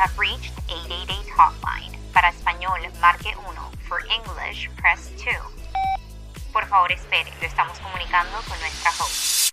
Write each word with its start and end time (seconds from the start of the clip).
have 0.00 0.16
reached 0.18 0.52
888 0.70 1.28
Hotline. 1.36 1.92
Para 2.14 2.30
español, 2.30 2.80
marque 3.02 3.28
1. 3.36 3.54
For 3.86 3.98
English, 4.08 4.70
press 4.80 5.12
2. 5.18 5.34
Por 6.54 6.66
favor, 6.68 6.90
espere. 6.90 7.30
Lo 7.40 7.46
estamos 7.46 7.78
comunicando 7.80 8.38
con 8.48 8.58
nuestra 8.60 8.90
host. 8.98 9.50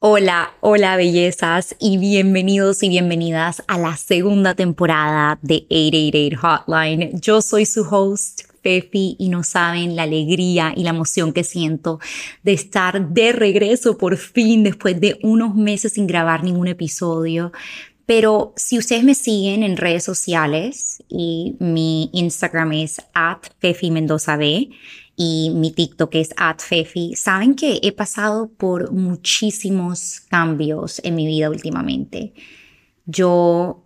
Hola, 0.00 0.54
hola 0.60 0.96
bellezas 0.96 1.76
y 1.78 1.98
bienvenidos 1.98 2.82
y 2.82 2.88
bienvenidas 2.88 3.62
a 3.68 3.78
la 3.78 3.96
segunda 3.96 4.56
temporada 4.56 5.38
de 5.42 5.66
888 5.70 6.36
Hotline. 6.40 7.20
Yo 7.20 7.40
soy 7.42 7.64
su 7.64 7.86
host, 7.88 8.42
Fefi, 8.60 9.14
y 9.20 9.28
no 9.28 9.44
saben 9.44 9.94
la 9.94 10.02
alegría 10.02 10.72
y 10.76 10.82
la 10.82 10.90
emoción 10.90 11.32
que 11.32 11.44
siento 11.44 12.00
de 12.42 12.54
estar 12.54 13.10
de 13.10 13.30
regreso 13.30 13.96
por 13.96 14.16
fin 14.16 14.64
después 14.64 15.00
de 15.00 15.20
unos 15.22 15.54
meses 15.54 15.92
sin 15.92 16.08
grabar 16.08 16.42
ningún 16.42 16.66
episodio. 16.66 17.52
Pero 18.06 18.52
si 18.56 18.78
ustedes 18.78 19.04
me 19.04 19.14
siguen 19.14 19.62
en 19.62 19.76
redes 19.76 20.04
sociales 20.04 21.02
y 21.08 21.56
mi 21.60 22.10
Instagram 22.12 22.72
es 22.72 23.00
at 23.14 23.42
Fefi 23.58 23.90
Mendoza 23.90 24.36
B 24.36 24.70
y 25.16 25.50
mi 25.54 25.70
TikTok 25.70 26.14
es 26.16 26.30
at 26.36 26.58
Fefi, 26.58 27.14
saben 27.14 27.54
que 27.54 27.78
he 27.82 27.92
pasado 27.92 28.50
por 28.50 28.92
muchísimos 28.92 30.20
cambios 30.28 31.00
en 31.04 31.14
mi 31.14 31.26
vida 31.26 31.48
últimamente. 31.48 32.34
Yo 33.06 33.84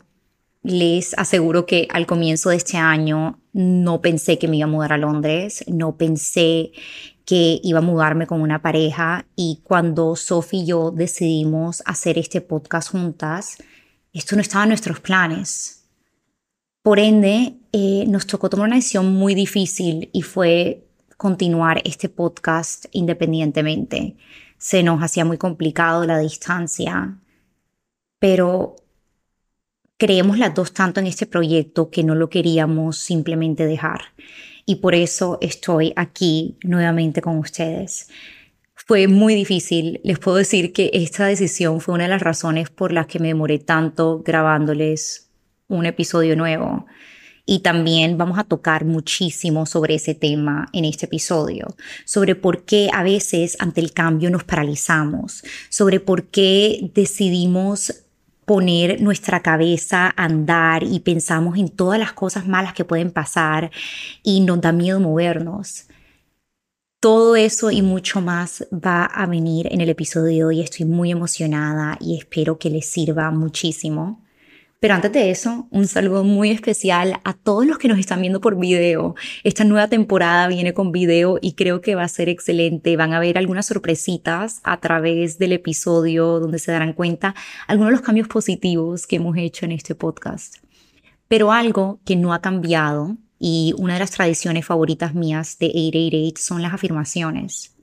les 0.62 1.14
aseguro 1.14 1.66
que 1.66 1.86
al 1.90 2.06
comienzo 2.06 2.50
de 2.50 2.56
este 2.56 2.76
año 2.76 3.40
no 3.52 4.00
pensé 4.00 4.38
que 4.38 4.48
me 4.48 4.56
iba 4.56 4.66
a 4.66 4.70
mudar 4.70 4.92
a 4.92 4.98
Londres, 4.98 5.64
no 5.68 5.96
pensé 5.96 6.72
que 7.24 7.60
iba 7.62 7.78
a 7.80 7.82
mudarme 7.82 8.26
con 8.26 8.40
una 8.40 8.62
pareja 8.62 9.26
y 9.36 9.60
cuando 9.62 10.16
Sophie 10.16 10.60
y 10.60 10.66
yo 10.66 10.90
decidimos 10.90 11.82
hacer 11.84 12.18
este 12.18 12.40
podcast 12.40 12.90
juntas, 12.90 13.58
esto 14.18 14.34
no 14.34 14.42
estaba 14.42 14.64
en 14.64 14.70
nuestros 14.70 15.00
planes. 15.00 15.84
Por 16.82 16.98
ende, 16.98 17.56
eh, 17.72 18.04
nos 18.08 18.26
tocó 18.26 18.48
tomar 18.48 18.68
una 18.68 18.76
decisión 18.76 19.12
muy 19.12 19.34
difícil 19.34 20.08
y 20.12 20.22
fue 20.22 20.86
continuar 21.18 21.82
este 21.84 22.08
podcast 22.08 22.86
independientemente. 22.92 24.16
Se 24.56 24.82
nos 24.82 25.02
hacía 25.02 25.26
muy 25.26 25.36
complicado 25.36 26.06
la 26.06 26.18
distancia, 26.18 27.18
pero 28.18 28.76
creemos 29.98 30.38
las 30.38 30.54
dos 30.54 30.72
tanto 30.72 31.00
en 31.00 31.08
este 31.08 31.26
proyecto 31.26 31.90
que 31.90 32.02
no 32.02 32.14
lo 32.14 32.30
queríamos 32.30 32.98
simplemente 32.98 33.66
dejar. 33.66 34.00
Y 34.64 34.76
por 34.76 34.94
eso 34.94 35.36
estoy 35.42 35.92
aquí 35.94 36.56
nuevamente 36.62 37.20
con 37.20 37.36
ustedes. 37.36 38.08
Fue 38.86 39.08
muy 39.08 39.34
difícil. 39.34 40.00
Les 40.04 40.20
puedo 40.20 40.36
decir 40.36 40.72
que 40.72 40.90
esta 40.92 41.26
decisión 41.26 41.80
fue 41.80 41.96
una 41.96 42.04
de 42.04 42.10
las 42.10 42.22
razones 42.22 42.70
por 42.70 42.92
las 42.92 43.08
que 43.08 43.18
me 43.18 43.26
demoré 43.26 43.58
tanto 43.58 44.22
grabándoles 44.24 45.28
un 45.66 45.86
episodio 45.86 46.36
nuevo. 46.36 46.86
Y 47.44 47.60
también 47.60 48.16
vamos 48.16 48.38
a 48.38 48.44
tocar 48.44 48.84
muchísimo 48.84 49.66
sobre 49.66 49.96
ese 49.96 50.14
tema 50.14 50.68
en 50.72 50.84
este 50.84 51.06
episodio, 51.06 51.74
sobre 52.04 52.36
por 52.36 52.64
qué 52.64 52.88
a 52.92 53.02
veces 53.02 53.56
ante 53.58 53.80
el 53.80 53.92
cambio 53.92 54.30
nos 54.30 54.44
paralizamos, 54.44 55.42
sobre 55.68 55.98
por 55.98 56.28
qué 56.28 56.88
decidimos 56.94 58.04
poner 58.44 59.00
nuestra 59.02 59.42
cabeza 59.42 60.14
a 60.16 60.24
andar 60.26 60.84
y 60.84 61.00
pensamos 61.00 61.58
en 61.58 61.70
todas 61.70 61.98
las 61.98 62.12
cosas 62.12 62.46
malas 62.46 62.72
que 62.72 62.84
pueden 62.84 63.10
pasar 63.10 63.72
y 64.22 64.42
nos 64.42 64.60
da 64.60 64.70
miedo 64.70 65.00
movernos. 65.00 65.86
Todo 67.00 67.36
eso 67.36 67.70
y 67.70 67.82
mucho 67.82 68.22
más 68.22 68.66
va 68.72 69.04
a 69.04 69.26
venir 69.26 69.68
en 69.70 69.82
el 69.82 69.90
episodio 69.90 70.24
de 70.24 70.44
hoy. 70.44 70.60
Estoy 70.62 70.86
muy 70.86 71.10
emocionada 71.10 71.98
y 72.00 72.16
espero 72.16 72.58
que 72.58 72.70
les 72.70 72.88
sirva 72.88 73.30
muchísimo. 73.30 74.24
Pero 74.80 74.94
antes 74.94 75.12
de 75.12 75.30
eso, 75.30 75.68
un 75.70 75.86
saludo 75.88 76.24
muy 76.24 76.50
especial 76.50 77.20
a 77.24 77.34
todos 77.34 77.66
los 77.66 77.76
que 77.76 77.88
nos 77.88 77.98
están 77.98 78.22
viendo 78.22 78.40
por 78.40 78.58
video. 78.58 79.14
Esta 79.44 79.64
nueva 79.64 79.88
temporada 79.88 80.48
viene 80.48 80.72
con 80.72 80.90
video 80.90 81.38
y 81.40 81.52
creo 81.52 81.82
que 81.82 81.94
va 81.94 82.04
a 82.04 82.08
ser 82.08 82.30
excelente. 82.30 82.96
Van 82.96 83.12
a 83.12 83.20
ver 83.20 83.36
algunas 83.36 83.66
sorpresitas 83.66 84.60
a 84.64 84.80
través 84.80 85.38
del 85.38 85.52
episodio 85.52 86.40
donde 86.40 86.58
se 86.58 86.72
darán 86.72 86.94
cuenta 86.94 87.34
algunos 87.66 87.90
de 87.90 87.96
los 87.96 88.06
cambios 88.06 88.28
positivos 88.28 89.06
que 89.06 89.16
hemos 89.16 89.36
hecho 89.36 89.66
en 89.66 89.72
este 89.72 89.94
podcast. 89.94 90.56
Pero 91.28 91.52
algo 91.52 92.00
que 92.06 92.16
no 92.16 92.32
ha 92.32 92.40
cambiado 92.40 93.16
y 93.38 93.74
una 93.78 93.94
de 93.94 94.00
las 94.00 94.10
tradiciones 94.10 94.66
favoritas 94.66 95.14
mías 95.14 95.58
de 95.58 95.66
888 95.66 96.42
son 96.42 96.62
las 96.62 96.74
afirmaciones. 96.74 97.74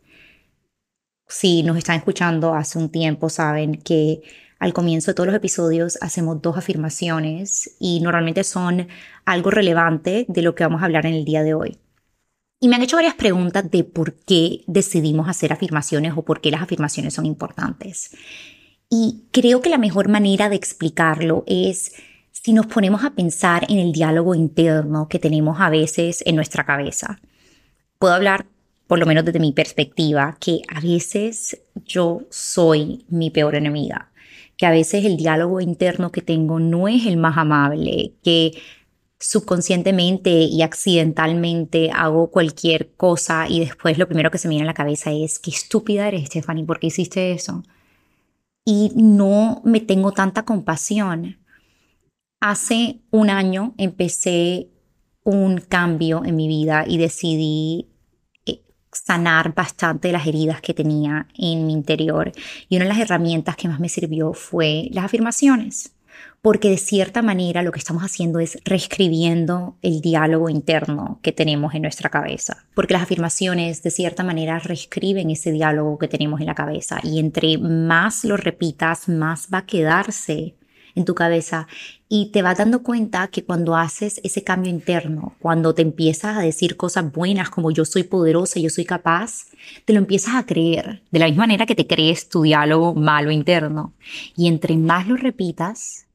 Si 1.28 1.64
nos 1.64 1.78
están 1.78 1.98
escuchando 1.98 2.54
hace 2.54 2.78
un 2.78 2.90
tiempo, 2.90 3.30
saben 3.30 3.76
que 3.76 4.22
al 4.60 4.74
comienzo 4.74 5.12
de 5.12 5.16
todos 5.16 5.28
los 5.28 5.36
episodios 5.36 5.98
hacemos 6.02 6.42
dos 6.42 6.58
afirmaciones 6.58 7.76
y 7.80 8.00
normalmente 8.00 8.44
son 8.44 8.88
algo 9.26 9.52
relevante 9.52 10.26
de 10.30 10.42
lo 10.42 10.56
que 10.56 10.64
vamos 10.64 10.82
a 10.82 10.86
hablar 10.86 11.06
en 11.06 11.14
el 11.14 11.26
día 11.26 11.44
de 11.44 11.54
hoy. 11.54 11.78
Y 12.60 12.70
me 12.70 12.78
han 12.78 12.82
hecho 12.82 12.96
varias 12.96 13.16
preguntas 13.16 13.70
de 13.70 13.84
por 13.84 14.14
qué 14.14 14.64
decidimos 14.68 15.28
hacer 15.28 15.52
afirmaciones 15.52 16.14
o 16.16 16.22
por 16.22 16.40
qué 16.40 16.50
las 16.50 16.62
afirmaciones 16.62 17.14
son 17.14 17.26
importantes. 17.26 18.16
Y 18.90 19.26
creo 19.32 19.60
que 19.60 19.70
la 19.70 19.78
mejor 19.78 20.08
manera 20.08 20.48
de 20.48 20.56
explicarlo 20.56 21.44
es 21.46 21.94
si 22.44 22.52
nos 22.52 22.66
ponemos 22.66 23.06
a 23.06 23.12
pensar 23.12 23.66
en 23.70 23.80
el 23.80 23.94
diálogo 23.94 24.36
interno 24.36 25.08
que 25.08 25.18
tenemos 25.18 25.62
a 25.62 25.70
veces 25.70 26.22
en 26.26 26.36
nuestra 26.36 26.66
cabeza. 26.66 27.22
Puedo 28.00 28.14
hablar, 28.14 28.46
por 28.86 29.00
lo 29.00 29.06
menos 29.06 29.24
desde 29.24 29.40
mi 29.40 29.54
perspectiva, 29.54 30.36
que 30.42 30.62
a 30.68 30.82
veces 30.82 31.62
yo 31.86 32.24
soy 32.30 33.06
mi 33.08 33.30
peor 33.30 33.56
enemiga, 33.56 34.12
que 34.58 34.66
a 34.66 34.72
veces 34.72 35.06
el 35.06 35.16
diálogo 35.16 35.62
interno 35.62 36.12
que 36.12 36.22
tengo 36.22 36.60
no 36.60 36.90
es 36.90 37.06
el 37.06 37.16
más 37.16 37.38
amable, 37.38 38.12
que 38.22 38.52
subconscientemente 39.20 40.30
y 40.30 40.64
accidentalmente 40.64 41.92
hago 41.92 42.30
cualquier 42.30 42.92
cosa 42.96 43.48
y 43.48 43.62
después 43.62 43.98
lo 43.98 44.08
primero 44.08 44.32
que 44.32 44.38
se 44.38 44.50
me 44.50 44.56
viene 44.56 44.66
a 44.66 44.72
la 44.72 44.74
cabeza 44.74 45.14
es, 45.14 45.40
qué 45.40 45.52
estúpida 45.52 46.10
eres, 46.10 46.26
Stephanie, 46.26 46.66
¿por 46.66 46.82
qué 46.82 46.88
hiciste 46.88 47.32
eso? 47.32 47.64
Y 48.66 48.92
no 48.96 49.62
me 49.64 49.80
tengo 49.80 50.12
tanta 50.12 50.44
compasión 50.44 51.38
Hace 52.46 53.00
un 53.10 53.30
año 53.30 53.74
empecé 53.78 54.68
un 55.24 55.60
cambio 55.60 56.26
en 56.26 56.36
mi 56.36 56.50
vida 56.50 56.84
y 56.86 56.98
decidí 56.98 57.88
eh, 58.46 58.60
sanar 58.92 59.56
bastante 59.56 60.12
las 60.12 60.28
heridas 60.28 60.60
que 60.60 60.74
tenía 60.74 61.30
en 61.38 61.66
mi 61.66 61.72
interior. 61.72 62.34
Y 62.68 62.76
una 62.76 62.84
de 62.84 62.90
las 62.90 63.00
herramientas 63.00 63.56
que 63.56 63.70
más 63.70 63.80
me 63.80 63.88
sirvió 63.88 64.34
fue 64.34 64.90
las 64.92 65.06
afirmaciones. 65.06 65.96
Porque 66.42 66.68
de 66.68 66.78
cierta 66.78 67.22
manera 67.22 67.64
lo 67.64 67.72
que 67.72 67.80
estamos 67.80 68.04
haciendo 68.04 68.40
es 68.42 68.58
reescribiendo 68.66 69.78
el 69.82 70.02
diálogo 70.02 70.50
interno 70.50 71.20
que 71.22 71.32
tenemos 71.32 71.74
en 71.76 71.84
nuestra 71.84 72.10
cabeza. 72.10 72.66
Porque 72.76 72.94
las 72.94 73.04
afirmaciones 73.04 73.84
de 73.84 73.90
cierta 73.90 74.26
manera 74.26 74.60
reescriben 74.60 75.30
ese 75.30 75.54
diálogo 75.54 75.98
que 75.98 76.10
tenemos 76.10 76.42
en 76.42 76.48
la 76.48 76.56
cabeza. 76.56 77.00
Y 77.04 77.20
entre 77.20 77.58
más 77.58 78.26
lo 78.26 78.36
repitas, 78.36 79.08
más 79.08 79.48
va 79.48 79.60
a 79.60 79.66
quedarse 79.66 80.58
en 80.96 81.06
tu 81.06 81.16
cabeza 81.16 81.68
y 82.10 82.32
te 82.32 82.42
vas 82.42 82.58
dando 82.58 82.84
cuenta 82.84 83.28
que 83.28 83.44
cuando 83.44 83.76
haces 83.76 84.22
ese 84.24 84.44
cambio 84.44 84.70
interno, 84.70 85.36
cuando 85.40 85.74
te 85.74 85.82
empiezas 85.82 86.38
a 86.38 86.42
decir 86.42 86.78
cosas 86.78 87.12
buenas 87.12 87.50
como 87.50 87.72
yo 87.72 87.86
soy 87.86 88.04
poderosa, 88.04 88.60
yo 88.60 88.70
soy 88.70 88.86
capaz, 88.86 89.48
te 89.86 89.94
lo 89.94 90.00
empiezas 90.00 90.36
a 90.36 90.46
creer 90.46 91.02
de 91.12 91.20
la 91.20 91.26
misma 91.26 91.44
manera 91.44 91.66
que 91.66 91.76
te 91.76 91.88
crees 91.88 92.30
tu 92.30 92.44
diálogo 92.44 92.94
malo 92.94 93.32
interno. 93.32 93.94
Y 94.36 94.48
entre 94.48 94.78
más 94.78 95.08
lo 95.08 95.18
repitas, 95.18 96.08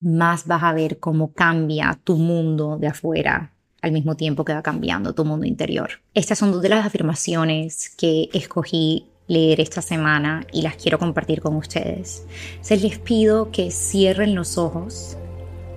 más 0.00 0.46
vas 0.46 0.62
a 0.62 0.72
ver 0.72 0.98
cómo 0.98 1.32
cambia 1.32 1.98
tu 2.02 2.16
mundo 2.16 2.78
de 2.78 2.88
afuera 2.88 3.52
al 3.82 3.92
mismo 3.92 4.16
tiempo 4.16 4.44
que 4.44 4.54
va 4.54 4.62
cambiando 4.62 5.12
tu 5.12 5.24
mundo 5.24 5.44
interior. 5.44 5.90
Estas 6.14 6.38
son 6.38 6.52
dos 6.52 6.62
de 6.62 6.68
las 6.68 6.86
afirmaciones 6.86 7.90
que 7.96 8.28
escogí 8.32 9.11
leer 9.32 9.60
esta 9.60 9.80
semana 9.80 10.46
y 10.52 10.60
las 10.60 10.76
quiero 10.76 10.98
compartir 10.98 11.40
con 11.40 11.56
ustedes. 11.56 12.26
Se 12.60 12.76
les 12.76 12.98
pido 12.98 13.50
que 13.50 13.70
cierren 13.70 14.34
los 14.34 14.58
ojos 14.58 15.16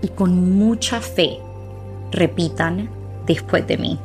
y 0.02 0.10
con 0.10 0.58
mucha 0.58 1.00
fe 1.00 1.40
repitan 2.12 2.90
después 3.26 3.66
de 3.66 3.78
mí. 3.78 4.00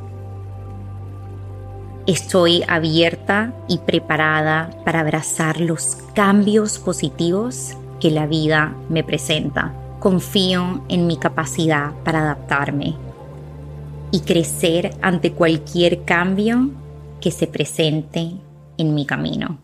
Estoy 2.07 2.63
abierta 2.69 3.53
y 3.69 3.79
preparada 3.79 4.71
para 4.85 5.01
abrazar 5.01 5.61
los 5.61 5.97
cambios 6.15 6.79
positivos 6.79 7.77
que 8.01 8.11
la 8.11 8.27
vida 8.27 8.75
me 8.89 9.05
presenta. 9.05 9.75
Confío 9.99 10.83
en 10.89 11.07
mi 11.07 11.19
capacidad 11.19 11.93
para 12.05 12.21
adaptarme 12.21 12.95
y 14.13 14.21
crecer 14.21 14.97
ante 15.03 15.33
cualquier 15.33 16.05
cambio 16.05 16.71
que 17.21 17.31
se 17.31 17.47
presente 17.47 18.33
en 18.81 18.95
mi 18.95 19.07
camino. 19.07 19.59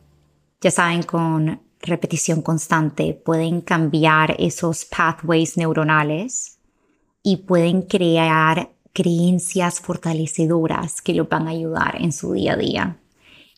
Ya 0.60 0.70
saben, 0.70 1.02
con 1.02 1.60
repetición 1.80 2.42
constante 2.42 3.14
pueden 3.14 3.60
cambiar 3.60 4.36
esos 4.38 4.84
pathways 4.84 5.56
neuronales 5.56 6.58
y 7.22 7.38
pueden 7.38 7.82
crear 7.82 8.70
creencias 8.92 9.80
fortalecedoras 9.80 11.02
que 11.02 11.14
los 11.14 11.28
van 11.28 11.48
a 11.48 11.50
ayudar 11.50 11.96
en 12.00 12.12
su 12.12 12.32
día 12.32 12.54
a 12.54 12.56
día. 12.56 12.96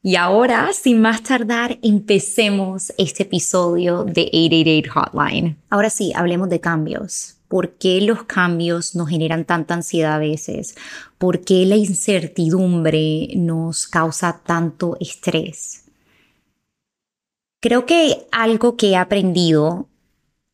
Y 0.02 0.16
ahora, 0.16 0.70
sin 0.72 1.00
más 1.00 1.22
tardar, 1.22 1.78
empecemos 1.82 2.92
este 2.98 3.24
episodio 3.24 4.04
de 4.04 4.30
888 4.32 4.90
Hotline. 4.92 5.56
Ahora 5.70 5.90
sí, 5.90 6.12
hablemos 6.14 6.48
de 6.48 6.60
cambios. 6.60 7.37
¿Por 7.48 7.78
qué 7.78 8.00
los 8.02 8.24
cambios 8.24 8.94
nos 8.94 9.08
generan 9.08 9.44
tanta 9.44 9.74
ansiedad 9.74 10.14
a 10.14 10.18
veces? 10.18 10.76
¿Por 11.16 11.40
qué 11.40 11.64
la 11.66 11.76
incertidumbre 11.76 13.30
nos 13.36 13.86
causa 13.86 14.40
tanto 14.44 14.96
estrés? 15.00 15.84
Creo 17.60 17.86
que 17.86 18.26
algo 18.30 18.76
que 18.76 18.90
he 18.90 18.96
aprendido 18.96 19.88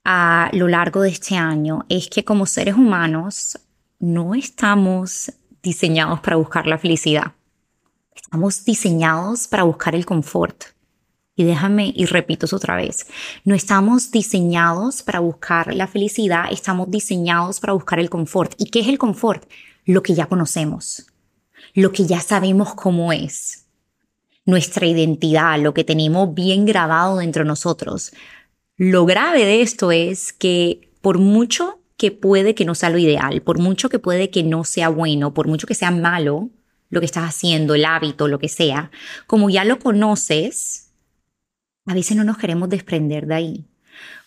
a 0.04 0.50
lo 0.52 0.68
largo 0.68 1.02
de 1.02 1.10
este 1.10 1.36
año 1.36 1.84
es 1.88 2.08
que 2.08 2.24
como 2.24 2.46
seres 2.46 2.76
humanos 2.76 3.58
no 3.98 4.34
estamos 4.34 5.32
diseñados 5.62 6.20
para 6.20 6.36
buscar 6.36 6.66
la 6.66 6.78
felicidad. 6.78 7.32
Estamos 8.14 8.64
diseñados 8.64 9.48
para 9.48 9.64
buscar 9.64 9.94
el 9.94 10.06
confort. 10.06 10.73
Y 11.36 11.44
déjame 11.44 11.92
y 11.94 12.06
repito 12.06 12.46
eso 12.46 12.56
otra 12.56 12.76
vez. 12.76 13.06
No 13.44 13.54
estamos 13.54 14.10
diseñados 14.10 15.02
para 15.02 15.18
buscar 15.18 15.74
la 15.74 15.86
felicidad, 15.86 16.44
estamos 16.50 16.90
diseñados 16.90 17.60
para 17.60 17.72
buscar 17.72 17.98
el 17.98 18.10
confort. 18.10 18.54
¿Y 18.58 18.66
qué 18.66 18.80
es 18.80 18.88
el 18.88 18.98
confort? 18.98 19.44
Lo 19.84 20.02
que 20.02 20.14
ya 20.14 20.26
conocemos, 20.26 21.06
lo 21.74 21.92
que 21.92 22.06
ya 22.06 22.20
sabemos 22.20 22.74
cómo 22.74 23.12
es, 23.12 23.66
nuestra 24.44 24.86
identidad, 24.86 25.58
lo 25.60 25.74
que 25.74 25.84
tenemos 25.84 26.34
bien 26.34 26.64
grabado 26.66 27.18
dentro 27.18 27.42
de 27.42 27.48
nosotros. 27.48 28.12
Lo 28.76 29.04
grave 29.04 29.44
de 29.44 29.62
esto 29.62 29.90
es 29.92 30.32
que 30.32 30.92
por 31.00 31.18
mucho 31.18 31.80
que 31.96 32.10
puede 32.10 32.54
que 32.54 32.64
no 32.64 32.74
sea 32.74 32.90
lo 32.90 32.98
ideal, 32.98 33.42
por 33.42 33.58
mucho 33.58 33.88
que 33.88 33.98
puede 33.98 34.30
que 34.30 34.42
no 34.42 34.64
sea 34.64 34.88
bueno, 34.88 35.34
por 35.34 35.48
mucho 35.48 35.66
que 35.66 35.74
sea 35.74 35.90
malo 35.90 36.50
lo 36.90 37.00
que 37.00 37.06
estás 37.06 37.24
haciendo, 37.24 37.74
el 37.74 37.84
hábito, 37.84 38.28
lo 38.28 38.38
que 38.38 38.48
sea, 38.48 38.90
como 39.26 39.50
ya 39.50 39.64
lo 39.64 39.78
conoces, 39.78 40.83
a 41.86 41.94
veces 41.94 42.16
no 42.16 42.24
nos 42.24 42.38
queremos 42.38 42.68
desprender 42.68 43.26
de 43.26 43.34
ahí. 43.34 43.64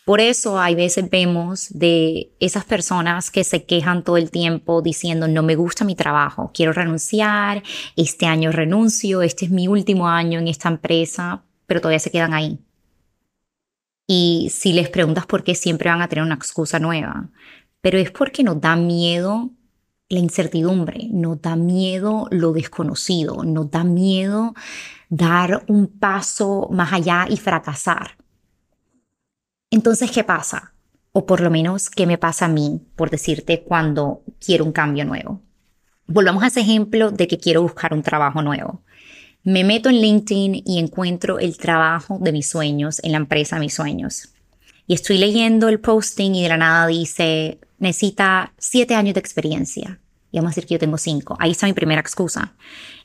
Por 0.05 0.21
eso 0.21 0.57
hay 0.57 0.73
veces 0.73 1.09
vemos 1.09 1.67
de 1.69 2.31
esas 2.39 2.63
personas 2.63 3.29
que 3.29 3.43
se 3.43 3.65
quejan 3.65 4.05
todo 4.05 4.15
el 4.15 4.31
tiempo 4.31 4.81
diciendo 4.81 5.27
no 5.27 5.43
me 5.43 5.55
gusta 5.55 5.83
mi 5.83 5.95
trabajo, 5.95 6.51
quiero 6.53 6.71
renunciar, 6.71 7.61
este 7.97 8.25
año 8.25 8.53
renuncio, 8.53 9.21
este 9.21 9.45
es 9.45 9.51
mi 9.51 9.67
último 9.67 10.07
año 10.07 10.39
en 10.39 10.47
esta 10.47 10.69
empresa, 10.69 11.43
pero 11.65 11.81
todavía 11.81 11.99
se 11.99 12.11
quedan 12.11 12.33
ahí. 12.33 12.59
Y 14.07 14.49
si 14.49 14.71
les 14.71 14.87
preguntas 14.87 15.25
por 15.25 15.43
qué 15.43 15.55
siempre 15.55 15.89
van 15.89 16.01
a 16.01 16.07
tener 16.07 16.23
una 16.23 16.35
excusa 16.35 16.79
nueva, 16.79 17.29
pero 17.81 17.97
es 17.97 18.09
porque 18.09 18.43
nos 18.43 18.61
da 18.61 18.77
miedo 18.77 19.51
la 20.07 20.19
incertidumbre, 20.19 21.09
nos 21.11 21.41
da 21.41 21.57
miedo 21.57 22.27
lo 22.31 22.53
desconocido, 22.53 23.43
nos 23.43 23.69
da 23.69 23.83
miedo 23.83 24.53
dar 25.09 25.63
un 25.67 25.87
paso 25.87 26.67
más 26.71 26.93
allá 26.93 27.25
y 27.29 27.37
fracasar. 27.37 28.17
Entonces, 29.69 30.11
¿qué 30.11 30.23
pasa? 30.23 30.73
O 31.11 31.25
por 31.25 31.41
lo 31.41 31.49
menos, 31.49 31.89
¿qué 31.89 32.05
me 32.05 32.17
pasa 32.17 32.45
a 32.45 32.49
mí, 32.49 32.81
por 32.95 33.09
decirte, 33.09 33.63
cuando 33.63 34.21
quiero 34.39 34.65
un 34.65 34.71
cambio 34.71 35.05
nuevo? 35.05 35.41
Volvamos 36.05 36.43
a 36.43 36.47
ese 36.47 36.61
ejemplo 36.61 37.11
de 37.11 37.27
que 37.27 37.37
quiero 37.37 37.61
buscar 37.61 37.93
un 37.93 38.01
trabajo 38.01 38.41
nuevo. 38.41 38.81
Me 39.43 39.63
meto 39.63 39.89
en 39.89 40.01
LinkedIn 40.01 40.63
y 40.65 40.79
encuentro 40.79 41.39
el 41.39 41.57
trabajo 41.57 42.17
de 42.19 42.31
mis 42.31 42.49
sueños 42.49 43.01
en 43.03 43.11
la 43.11 43.17
empresa 43.17 43.55
de 43.55 43.61
mis 43.61 43.73
sueños. 43.73 44.33
Y 44.87 44.93
estoy 44.93 45.17
leyendo 45.17 45.67
el 45.67 45.79
posting 45.79 46.33
y 46.33 46.43
de 46.43 46.49
la 46.49 46.57
nada 46.57 46.87
dice, 46.87 47.59
necesita 47.77 48.53
siete 48.57 48.95
años 48.95 49.13
de 49.13 49.19
experiencia. 49.19 49.99
Y 50.31 50.37
vamos 50.37 50.49
a 50.49 50.55
decir 50.55 50.67
que 50.67 50.75
yo 50.75 50.79
tengo 50.79 50.97
cinco. 50.97 51.37
Ahí 51.39 51.51
está 51.51 51.67
mi 51.67 51.73
primera 51.73 52.01
excusa. 52.01 52.53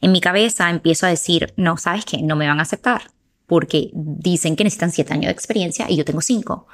En 0.01 0.13
mi 0.13 0.21
cabeza 0.21 0.69
empiezo 0.71 1.07
a 1.07 1.11
decir, 1.11 1.53
no, 1.57 1.77
¿sabes 1.77 2.05
qué? 2.05 2.23
No 2.23 2.37
me 2.37 2.49
van 2.49 2.59
a 2.59 2.63
aceptar 2.63 3.03
porque 3.47 3.91
dicen 3.93 4.57
que 4.57 4.65
necesitan 4.65 4.93
siete 4.93 5.13
años 5.13 5.27
de 5.27 5.33
experiencia 5.33 5.85
y 5.89 5.97
yo 5.97 6.05
tengo 6.05 6.23
cinco. 6.23 6.67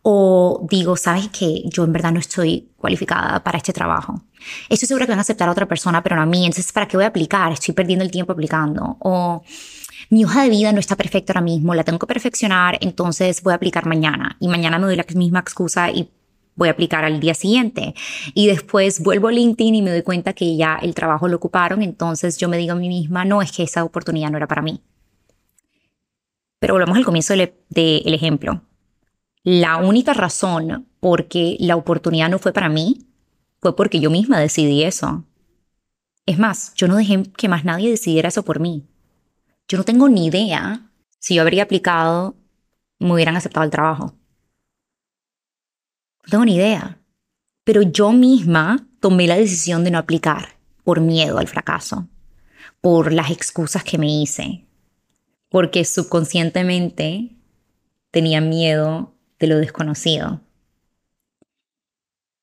O 0.00 0.66
digo, 0.68 0.96
¿sabes 0.96 1.28
qué? 1.28 1.62
Yo 1.66 1.84
en 1.84 1.92
verdad 1.92 2.10
no 2.10 2.20
estoy 2.20 2.70
cualificada 2.76 3.44
para 3.44 3.58
este 3.58 3.72
trabajo. 3.72 4.20
Estoy 4.68 4.88
segura 4.88 5.06
que 5.06 5.12
van 5.12 5.18
a 5.18 5.22
aceptar 5.22 5.48
a 5.48 5.52
otra 5.52 5.66
persona, 5.66 6.02
pero 6.02 6.16
no 6.16 6.22
a 6.22 6.26
mí. 6.26 6.46
Entonces, 6.46 6.72
¿para 6.72 6.88
qué 6.88 6.96
voy 6.96 7.04
a 7.04 7.08
aplicar? 7.08 7.52
Estoy 7.52 7.74
perdiendo 7.74 8.04
el 8.04 8.10
tiempo 8.10 8.32
aplicando. 8.32 8.96
O 9.00 9.44
mi 10.10 10.24
hoja 10.24 10.42
de 10.42 10.50
vida 10.50 10.72
no 10.72 10.80
está 10.80 10.96
perfecta 10.96 11.32
ahora 11.32 11.42
mismo, 11.42 11.74
la 11.74 11.84
tengo 11.84 11.98
que 11.98 12.06
perfeccionar, 12.06 12.78
entonces 12.80 13.42
voy 13.42 13.52
a 13.52 13.56
aplicar 13.56 13.86
mañana. 13.86 14.36
Y 14.40 14.48
mañana 14.48 14.78
me 14.78 14.86
doy 14.86 14.96
la 14.96 15.06
misma 15.14 15.40
excusa 15.40 15.90
y 15.90 16.10
voy 16.54 16.68
a 16.68 16.72
aplicar 16.72 17.04
al 17.04 17.20
día 17.20 17.34
siguiente. 17.34 17.94
Y 18.34 18.46
después 18.46 19.00
vuelvo 19.00 19.28
a 19.28 19.32
LinkedIn 19.32 19.74
y 19.74 19.82
me 19.82 19.90
doy 19.90 20.02
cuenta 20.02 20.32
que 20.32 20.56
ya 20.56 20.78
el 20.82 20.94
trabajo 20.94 21.28
lo 21.28 21.36
ocuparon, 21.36 21.82
entonces 21.82 22.36
yo 22.38 22.48
me 22.48 22.58
digo 22.58 22.72
a 22.72 22.76
mí 22.76 22.88
misma, 22.88 23.24
no, 23.24 23.42
es 23.42 23.52
que 23.52 23.62
esa 23.62 23.84
oportunidad 23.84 24.30
no 24.30 24.36
era 24.36 24.46
para 24.46 24.62
mí. 24.62 24.80
Pero 26.58 26.74
volvamos 26.74 26.96
al 26.96 27.04
comienzo 27.04 27.34
del, 27.34 28.14
ejemplo. 28.14 28.62
La 29.42 29.78
única 29.78 30.14
razón 30.14 30.86
por 31.00 31.26
qué 31.26 31.56
la 31.58 31.74
oportunidad 31.76 32.30
no 32.30 32.38
fue 32.38 32.52
para 32.52 32.68
mí 32.68 33.08
fue 33.60 33.74
porque 33.74 33.98
yo 33.98 34.10
misma 34.10 34.38
decidí 34.38 34.84
eso. 34.84 35.24
Es 36.24 36.38
más, 36.38 36.72
yo 36.76 36.86
no 36.86 36.96
dejé 36.96 37.24
que 37.36 37.48
más 37.48 37.64
nadie 37.64 37.90
decidiera 37.90 38.28
eso 38.28 38.44
por 38.44 38.60
mí. 38.60 38.86
Yo 39.66 39.78
no 39.78 39.84
tengo 39.84 40.08
ni 40.08 40.26
idea 40.26 40.88
si 41.22 41.36
yo 41.36 41.42
habría 41.42 41.62
aplicado, 41.62 42.34
me 42.98 43.12
hubieran 43.12 43.36
aceptado 43.36 43.64
el 43.64 43.70
trabajo. 43.70 44.14
No 46.24 46.30
tengo 46.30 46.44
ni 46.44 46.56
idea. 46.56 46.98
Pero 47.64 47.82
yo 47.82 48.12
misma 48.12 48.86
tomé 49.00 49.26
la 49.26 49.36
decisión 49.36 49.84
de 49.84 49.90
no 49.90 49.98
aplicar 49.98 50.56
por 50.84 51.00
miedo 51.00 51.38
al 51.38 51.48
fracaso, 51.48 52.08
por 52.80 53.12
las 53.12 53.30
excusas 53.30 53.84
que 53.84 53.98
me 53.98 54.08
hice, 54.08 54.64
porque 55.48 55.84
subconscientemente 55.84 57.36
tenía 58.10 58.40
miedo 58.40 59.14
de 59.38 59.46
lo 59.46 59.58
desconocido. 59.58 60.40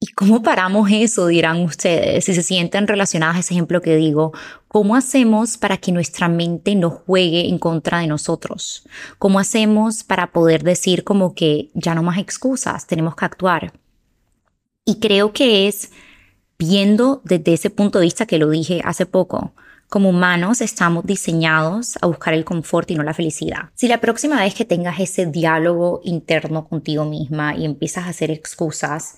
¿Y 0.02 0.08
cómo 0.14 0.42
paramos 0.42 0.90
eso? 0.92 1.28
Dirán 1.28 1.62
ustedes, 1.62 2.24
si 2.24 2.34
se 2.34 2.42
sienten 2.42 2.88
relacionadas 2.88 3.36
a 3.36 3.40
ese 3.40 3.54
ejemplo 3.54 3.82
que 3.82 3.98
digo. 3.98 4.32
¿Cómo 4.70 4.96
hacemos 4.96 5.58
para 5.58 5.78
que 5.78 5.92
nuestra 5.92 6.30
mente 6.30 6.76
no 6.76 6.90
juegue 6.90 7.50
en 7.50 7.60
contra 7.60 8.00
de 8.00 8.08
nosotros? 8.08 8.88
¿Cómo 9.18 9.40
hacemos 9.40 10.04
para 10.04 10.32
poder 10.32 10.64
decir 10.64 11.04
como 11.04 11.36
que 11.36 11.70
ya 11.74 11.96
no 11.96 12.04
más 12.04 12.18
excusas, 12.18 12.88
tenemos 12.88 13.16
que 13.16 13.26
actuar? 13.26 13.74
Y 14.86 15.00
creo 15.00 15.34
que 15.34 15.68
es 15.68 15.92
viendo 16.58 17.22
desde 17.26 17.54
ese 17.54 17.70
punto 17.70 18.00
de 18.00 18.06
vista 18.06 18.26
que 18.26 18.38
lo 18.38 18.50
dije 18.50 18.82
hace 18.86 19.06
poco, 19.06 19.54
como 19.90 20.10
humanos 20.10 20.62
estamos 20.62 21.06
diseñados 21.06 21.98
a 22.02 22.08
buscar 22.08 22.34
el 22.34 22.46
confort 22.46 22.90
y 22.92 22.96
no 22.96 23.04
la 23.04 23.14
felicidad. 23.14 23.70
Si 23.76 23.88
la 23.88 24.00
próxima 24.00 24.40
vez 24.40 24.54
que 24.54 24.66
tengas 24.66 25.00
ese 25.00 25.26
diálogo 25.26 26.00
interno 26.04 26.68
contigo 26.68 27.06
misma 27.06 27.56
y 27.56 27.66
empiezas 27.66 28.06
a 28.06 28.10
hacer 28.10 28.30
excusas, 28.32 29.16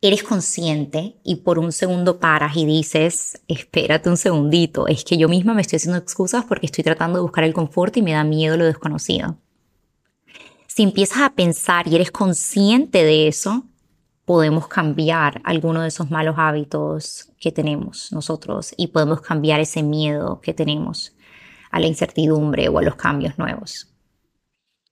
eres 0.00 0.22
consciente 0.22 1.16
y 1.22 1.36
por 1.36 1.58
un 1.58 1.72
segundo 1.72 2.18
paras 2.18 2.56
y 2.56 2.64
dices, 2.64 3.42
espérate 3.48 4.08
un 4.08 4.16
segundito, 4.16 4.86
es 4.86 5.04
que 5.04 5.18
yo 5.18 5.28
misma 5.28 5.52
me 5.52 5.60
estoy 5.60 5.76
haciendo 5.76 5.98
excusas 5.98 6.44
porque 6.44 6.66
estoy 6.66 6.84
tratando 6.84 7.18
de 7.18 7.22
buscar 7.22 7.44
el 7.44 7.52
confort 7.52 7.96
y 7.96 8.02
me 8.02 8.12
da 8.12 8.24
miedo 8.24 8.56
lo 8.56 8.64
desconocido. 8.64 9.36
Si 10.66 10.82
empiezas 10.82 11.22
a 11.22 11.34
pensar 11.34 11.86
y 11.86 11.96
eres 11.96 12.10
consciente 12.10 13.04
de 13.04 13.28
eso, 13.28 13.64
podemos 14.24 14.68
cambiar 14.68 15.42
alguno 15.44 15.82
de 15.82 15.88
esos 15.88 16.10
malos 16.10 16.36
hábitos 16.38 17.30
que 17.38 17.52
tenemos 17.52 18.12
nosotros 18.12 18.72
y 18.76 18.86
podemos 18.86 19.20
cambiar 19.20 19.60
ese 19.60 19.82
miedo 19.82 20.40
que 20.40 20.54
tenemos 20.54 21.14
a 21.70 21.80
la 21.80 21.88
incertidumbre 21.88 22.68
o 22.68 22.78
a 22.78 22.82
los 22.82 22.94
cambios 22.94 23.38
nuevos. 23.38 23.89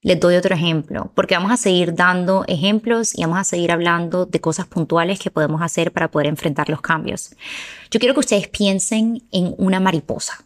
Les 0.00 0.20
doy 0.20 0.36
otro 0.36 0.54
ejemplo, 0.54 1.10
porque 1.16 1.34
vamos 1.34 1.50
a 1.50 1.56
seguir 1.56 1.92
dando 1.92 2.44
ejemplos 2.46 3.18
y 3.18 3.22
vamos 3.22 3.38
a 3.38 3.44
seguir 3.44 3.72
hablando 3.72 4.26
de 4.26 4.40
cosas 4.40 4.66
puntuales 4.66 5.18
que 5.18 5.32
podemos 5.32 5.60
hacer 5.60 5.92
para 5.92 6.08
poder 6.08 6.28
enfrentar 6.28 6.68
los 6.68 6.80
cambios. 6.80 7.34
Yo 7.90 7.98
quiero 7.98 8.14
que 8.14 8.20
ustedes 8.20 8.46
piensen 8.46 9.24
en 9.32 9.54
una 9.58 9.80
mariposa. 9.80 10.44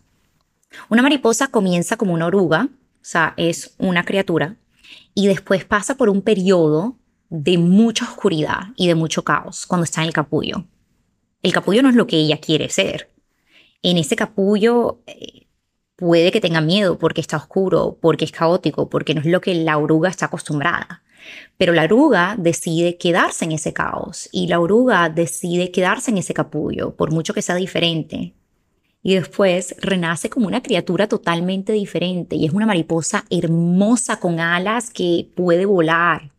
Una 0.88 1.02
mariposa 1.02 1.48
comienza 1.48 1.98
como 1.98 2.14
una 2.14 2.26
oruga, 2.26 2.68
o 2.70 3.04
sea, 3.04 3.34
es 3.36 3.74
una 3.76 4.06
criatura, 4.06 4.56
y 5.14 5.26
después 5.26 5.66
pasa 5.66 5.96
por 5.96 6.08
un 6.08 6.22
periodo 6.22 6.96
de 7.28 7.58
mucha 7.58 8.06
oscuridad 8.06 8.68
y 8.76 8.88
de 8.88 8.94
mucho 8.94 9.22
caos 9.22 9.66
cuando 9.66 9.84
está 9.84 10.00
en 10.00 10.08
el 10.08 10.14
capullo. 10.14 10.64
El 11.42 11.52
capullo 11.52 11.82
no 11.82 11.90
es 11.90 11.94
lo 11.94 12.06
que 12.06 12.16
ella 12.16 12.38
quiere 12.40 12.70
ser. 12.70 13.10
En 13.82 13.98
ese 13.98 14.16
capullo 14.16 15.00
eh, 15.06 15.41
puede 16.02 16.32
que 16.32 16.40
tenga 16.40 16.60
miedo 16.60 16.98
porque 16.98 17.20
está 17.20 17.36
oscuro, 17.36 17.96
porque 18.00 18.24
es 18.24 18.32
caótico, 18.32 18.90
porque 18.90 19.14
no 19.14 19.20
es 19.20 19.26
lo 19.26 19.40
que 19.40 19.54
la 19.54 19.78
oruga 19.78 20.10
está 20.10 20.26
acostumbrada. 20.26 21.02
Pero 21.56 21.72
la 21.72 21.84
oruga 21.84 22.34
decide 22.36 22.98
quedarse 22.98 23.44
en 23.44 23.52
ese 23.52 23.72
caos 23.72 24.28
y 24.32 24.48
la 24.48 24.58
oruga 24.58 25.08
decide 25.08 25.70
quedarse 25.70 26.10
en 26.10 26.18
ese 26.18 26.34
capullo, 26.34 26.96
por 26.96 27.12
mucho 27.12 27.34
que 27.34 27.42
sea 27.42 27.54
diferente. 27.54 28.34
Y 29.04 29.14
después 29.14 29.76
renace 29.80 30.30
como 30.30 30.48
una 30.48 30.62
criatura 30.62 31.06
totalmente 31.06 31.72
diferente 31.72 32.34
y 32.34 32.46
es 32.46 32.52
una 32.52 32.66
mariposa 32.66 33.24
hermosa 33.30 34.18
con 34.18 34.40
alas 34.40 34.90
que 34.90 35.28
puede 35.36 35.66
volar 35.66 36.32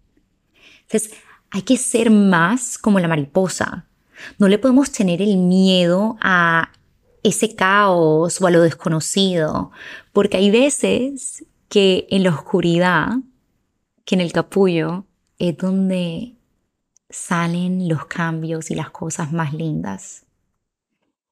entonces, 0.94 1.18
hay 1.50 1.64
que 1.64 1.78
ser 1.78 2.12
más 2.12 2.78
como 2.78 3.00
la 3.00 3.08
mariposa. 3.08 3.88
No 4.38 4.48
le 4.48 4.60
podemos 4.60 4.92
tener 4.92 5.22
el 5.22 5.38
miedo 5.38 6.18
a 6.22 6.70
ese 7.24 7.56
caos 7.56 8.42
o 8.42 8.48
a 8.48 8.52
lo 8.52 8.62
desconocido, 8.62 9.72
porque 10.12 10.38
hay 10.38 10.52
veces 10.52 11.46
que 11.70 12.06
en 12.10 12.24
la 12.24 12.30
oscuridad, 12.30 13.14
que 14.06 14.16
en 14.16 14.22
el 14.22 14.32
capullo, 14.32 15.06
es 15.40 15.58
donde 15.58 16.36
salen 17.10 17.88
los 17.88 18.06
cambios 18.06 18.70
y 18.72 18.76
las 18.76 18.92
cosas 18.92 19.32
más 19.32 19.54
lindas. 19.54 20.26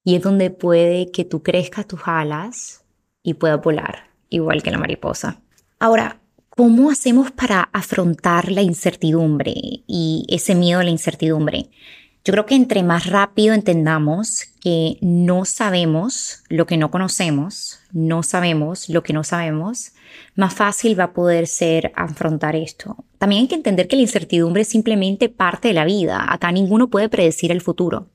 Y 0.03 0.15
es 0.15 0.23
donde 0.23 0.49
puede 0.49 1.11
que 1.11 1.25
tú 1.25 1.43
crezcas 1.43 1.87
tus 1.87 2.01
alas 2.05 2.83
y 3.21 3.35
puedas 3.35 3.61
volar, 3.61 4.09
igual 4.29 4.63
que 4.63 4.71
la 4.71 4.77
mariposa. 4.79 5.41
Ahora, 5.79 6.19
¿cómo 6.49 6.89
hacemos 6.89 7.31
para 7.31 7.69
afrontar 7.73 8.51
la 8.51 8.61
incertidumbre 8.61 9.53
y 9.85 10.25
ese 10.29 10.55
miedo 10.55 10.79
a 10.79 10.83
la 10.83 10.89
incertidumbre? 10.89 11.69
Yo 12.23 12.33
creo 12.33 12.45
que 12.45 12.55
entre 12.55 12.83
más 12.83 13.07
rápido 13.07 13.55
entendamos 13.55 14.45
que 14.59 14.97
no 15.01 15.43
sabemos 15.43 16.43
lo 16.49 16.67
que 16.67 16.77
no 16.77 16.91
conocemos, 16.91 17.79
no 17.91 18.21
sabemos 18.21 18.89
lo 18.89 19.01
que 19.01 19.13
no 19.13 19.23
sabemos, 19.23 19.93
más 20.35 20.53
fácil 20.53 20.99
va 20.99 21.05
a 21.05 21.13
poder 21.13 21.47
ser 21.47 21.91
afrontar 21.95 22.55
esto. 22.55 22.95
También 23.17 23.41
hay 23.41 23.47
que 23.47 23.55
entender 23.55 23.87
que 23.87 23.95
la 23.95 24.03
incertidumbre 24.03 24.61
es 24.61 24.67
simplemente 24.67 25.29
parte 25.29 25.69
de 25.69 25.73
la 25.73 25.85
vida. 25.85 26.25
Acá 26.31 26.51
ninguno 26.51 26.89
puede 26.89 27.09
predecir 27.09 27.51
el 27.51 27.61
futuro. 27.61 28.07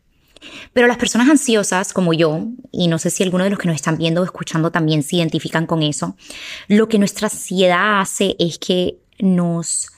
Pero 0.73 0.87
las 0.87 0.99
personas 0.99 1.29
ansiosas 1.29 1.93
como 1.93 2.13
yo, 2.13 2.47
y 2.71 2.87
no 2.87 2.99
sé 2.99 3.11
si 3.11 3.25
alguno 3.25 3.43
de 3.43 3.51
los 3.51 3.59
que 3.59 3.67
nos 3.67 3.75
están 3.75 3.99
viendo 3.99 4.21
o 4.21 4.25
escuchando 4.25 4.71
también 4.71 5.03
se 5.03 5.17
identifican 5.17 5.67
con 5.67 5.83
eso, 5.83 6.15
lo 6.69 6.89
que 6.89 7.01
nuestra 7.01 7.27
ansiedad 7.27 8.01
hace 8.01 8.37
es 8.39 8.59
que 8.59 8.99
nos 9.19 9.89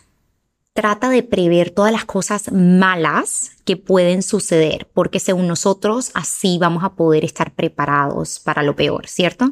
trata 0.79 1.09
de 1.11 1.25
prever 1.25 1.71
todas 1.71 1.91
las 1.91 2.05
cosas 2.05 2.53
malas 2.53 3.51
que 3.65 3.77
pueden 3.77 4.23
suceder, 4.23 4.87
porque 4.95 5.19
según 5.19 5.49
nosotros 5.49 6.13
así 6.15 6.57
vamos 6.61 6.85
a 6.85 6.95
poder 6.95 7.25
estar 7.25 7.53
preparados 7.53 8.39
para 8.39 8.63
lo 8.63 8.77
peor, 8.77 9.09
¿cierto? 9.09 9.51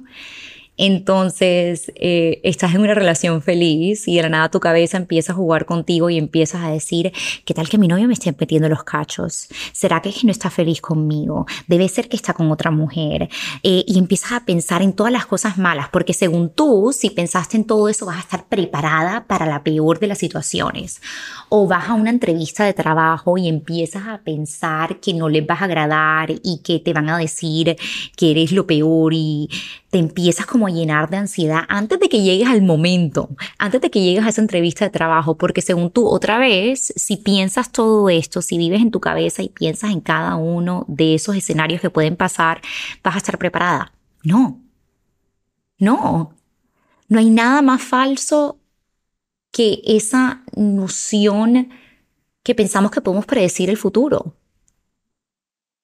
Entonces, 0.77 1.93
eh, 1.95 2.41
estás 2.43 2.75
en 2.75 2.83
una 2.83 2.95
relación 2.95 3.43
feliz 3.43 4.07
y 4.09 4.17
de 4.17 4.23
la 4.23 4.29
nada 4.29 4.51
tu 4.51 4.61
cabeza 4.61 4.97
empieza 4.97 5.33
a 5.33 5.37
jugar 5.37 5.65
contigo 5.65 6.11
y 6.11 6.19
empiezas 6.19 6.63
a 6.65 6.71
decir, 6.71 7.13
¿qué 7.45 7.55
tal 7.55 7.69
que 7.69 7.79
mi 7.79 7.89
novio 7.89 8.07
me 8.07 8.15
esté 8.15 8.35
metiendo 8.39 8.69
los 8.69 8.85
cachos? 8.85 9.49
¿Será 9.73 10.01
que 10.01 10.13
no 10.25 10.31
está 10.31 10.51
feliz 10.51 10.81
conmigo? 10.81 11.47
Debe 11.67 11.89
ser 11.89 12.09
que 12.09 12.17
está 12.17 12.35
con 12.35 12.51
otra 12.51 12.71
mujer. 12.71 13.29
Eh, 13.63 13.85
y 13.87 13.99
empiezas 13.99 14.33
a 14.33 14.45
pensar 14.45 14.83
en 14.83 14.93
todas 14.93 15.13
las 15.13 15.27
cosas 15.27 15.59
malas, 15.59 15.89
porque 15.91 16.13
según 16.13 16.51
tú, 16.51 16.93
si 16.97 17.11
pensaste 17.11 17.57
en 17.57 17.65
todo 17.65 17.89
eso, 17.89 18.07
vas 18.07 18.17
a 18.17 18.21
estar 18.21 18.47
preparada 18.47 19.27
para 19.27 19.47
la 19.47 19.63
peor 19.63 19.99
de 19.99 20.09
las 20.09 20.19
situaciones. 20.19 21.01
O 21.49 21.67
vas 21.67 21.89
a 21.89 21.95
una 21.95 22.11
entrevista 22.11 22.65
de 22.65 22.75
trabajo 22.75 23.39
y 23.39 23.49
empiezas 23.49 24.07
a 24.07 24.19
pensar 24.23 25.01
que 25.01 25.15
no 25.15 25.29
les 25.29 25.47
vas 25.47 25.63
a 25.63 25.65
agradar 25.65 26.31
y 26.31 26.61
que 26.63 26.81
te 26.81 26.93
van 26.93 27.09
a 27.09 27.19
decir 27.19 27.77
que 28.17 28.31
eres 28.33 28.53
lo 28.53 28.67
peor 28.67 29.13
y 29.15 29.49
te 29.97 30.01
empiezas 30.01 30.45
como 30.45 30.67
a 30.67 30.71
llenar 30.71 31.09
de 31.09 31.17
ansiedad 31.17 31.61
antes 31.69 31.99
de 31.99 32.11
que 32.11 32.21
llegues 32.21 32.49
al 32.49 32.61
momento, 32.61 33.31
antes 33.57 33.81
de 33.81 33.91
que 33.91 34.03
llegues 34.03 34.27
a 34.27 34.29
esa 34.29 34.43
entrevista 34.43 34.85
de 34.85 34.91
trabajo, 34.91 35.39
porque 35.39 35.63
según 35.63 35.91
tú, 35.91 36.07
otra 36.07 36.39
vez, 36.39 36.93
si 36.97 37.17
piensas 37.17 37.73
todo 37.73 38.11
esto, 38.11 38.43
si 38.43 38.59
vives 38.59 38.83
en 38.83 38.91
tu 38.91 39.01
cabeza 39.01 39.43
y 39.43 39.49
piensas 39.49 39.93
en 39.93 40.03
cada 40.03 40.37
uno 40.37 40.85
de 40.87 41.15
esos 41.15 41.35
escenarios 41.35 41.81
que 41.81 41.89
pueden 41.89 42.15
pasar, 42.15 42.61
vas 43.03 43.15
a 43.15 43.17
estar 43.17 43.39
preparada. 43.39 43.95
No, 44.23 44.61
no, 45.79 46.35
no 47.09 47.19
hay 47.19 47.31
nada 47.31 47.63
más 47.63 47.81
falso 47.81 48.59
que 49.51 49.81
esa 49.83 50.43
noción 50.55 51.71
que 52.43 52.55
pensamos 52.55 52.91
que 52.91 53.01
podemos 53.01 53.25
predecir 53.25 53.71
el 53.71 53.79
futuro. 53.79 54.37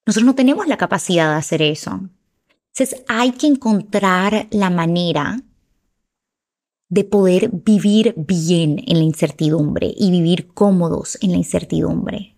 Nosotros 0.05 0.27
no 0.27 0.35
tenemos 0.35 0.67
la 0.67 0.77
capacidad 0.77 1.31
de 1.31 1.39
hacer 1.39 1.63
eso. 1.63 2.11
Entonces 2.75 3.05
hay 3.07 3.33
que 3.33 3.47
encontrar 3.47 4.47
la 4.51 4.71
manera 4.71 5.43
de 6.89 7.05
poder 7.05 7.51
vivir 7.53 8.15
bien 8.17 8.83
en 8.87 8.99
la 8.99 9.05
incertidumbre 9.05 9.93
y 9.97 10.11
vivir 10.11 10.49
cómodos 10.49 11.19
en 11.21 11.33
la 11.33 11.39
incertidumbre. 11.39 12.35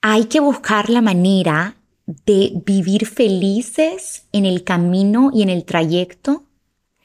Hay 0.00 0.26
que 0.26 0.40
buscar 0.40 0.88
la 0.90 1.02
manera 1.02 1.76
de 2.06 2.52
vivir 2.64 3.06
felices 3.06 4.26
en 4.32 4.46
el 4.46 4.64
camino 4.64 5.30
y 5.32 5.42
en 5.42 5.50
el 5.50 5.64
trayecto 5.64 6.44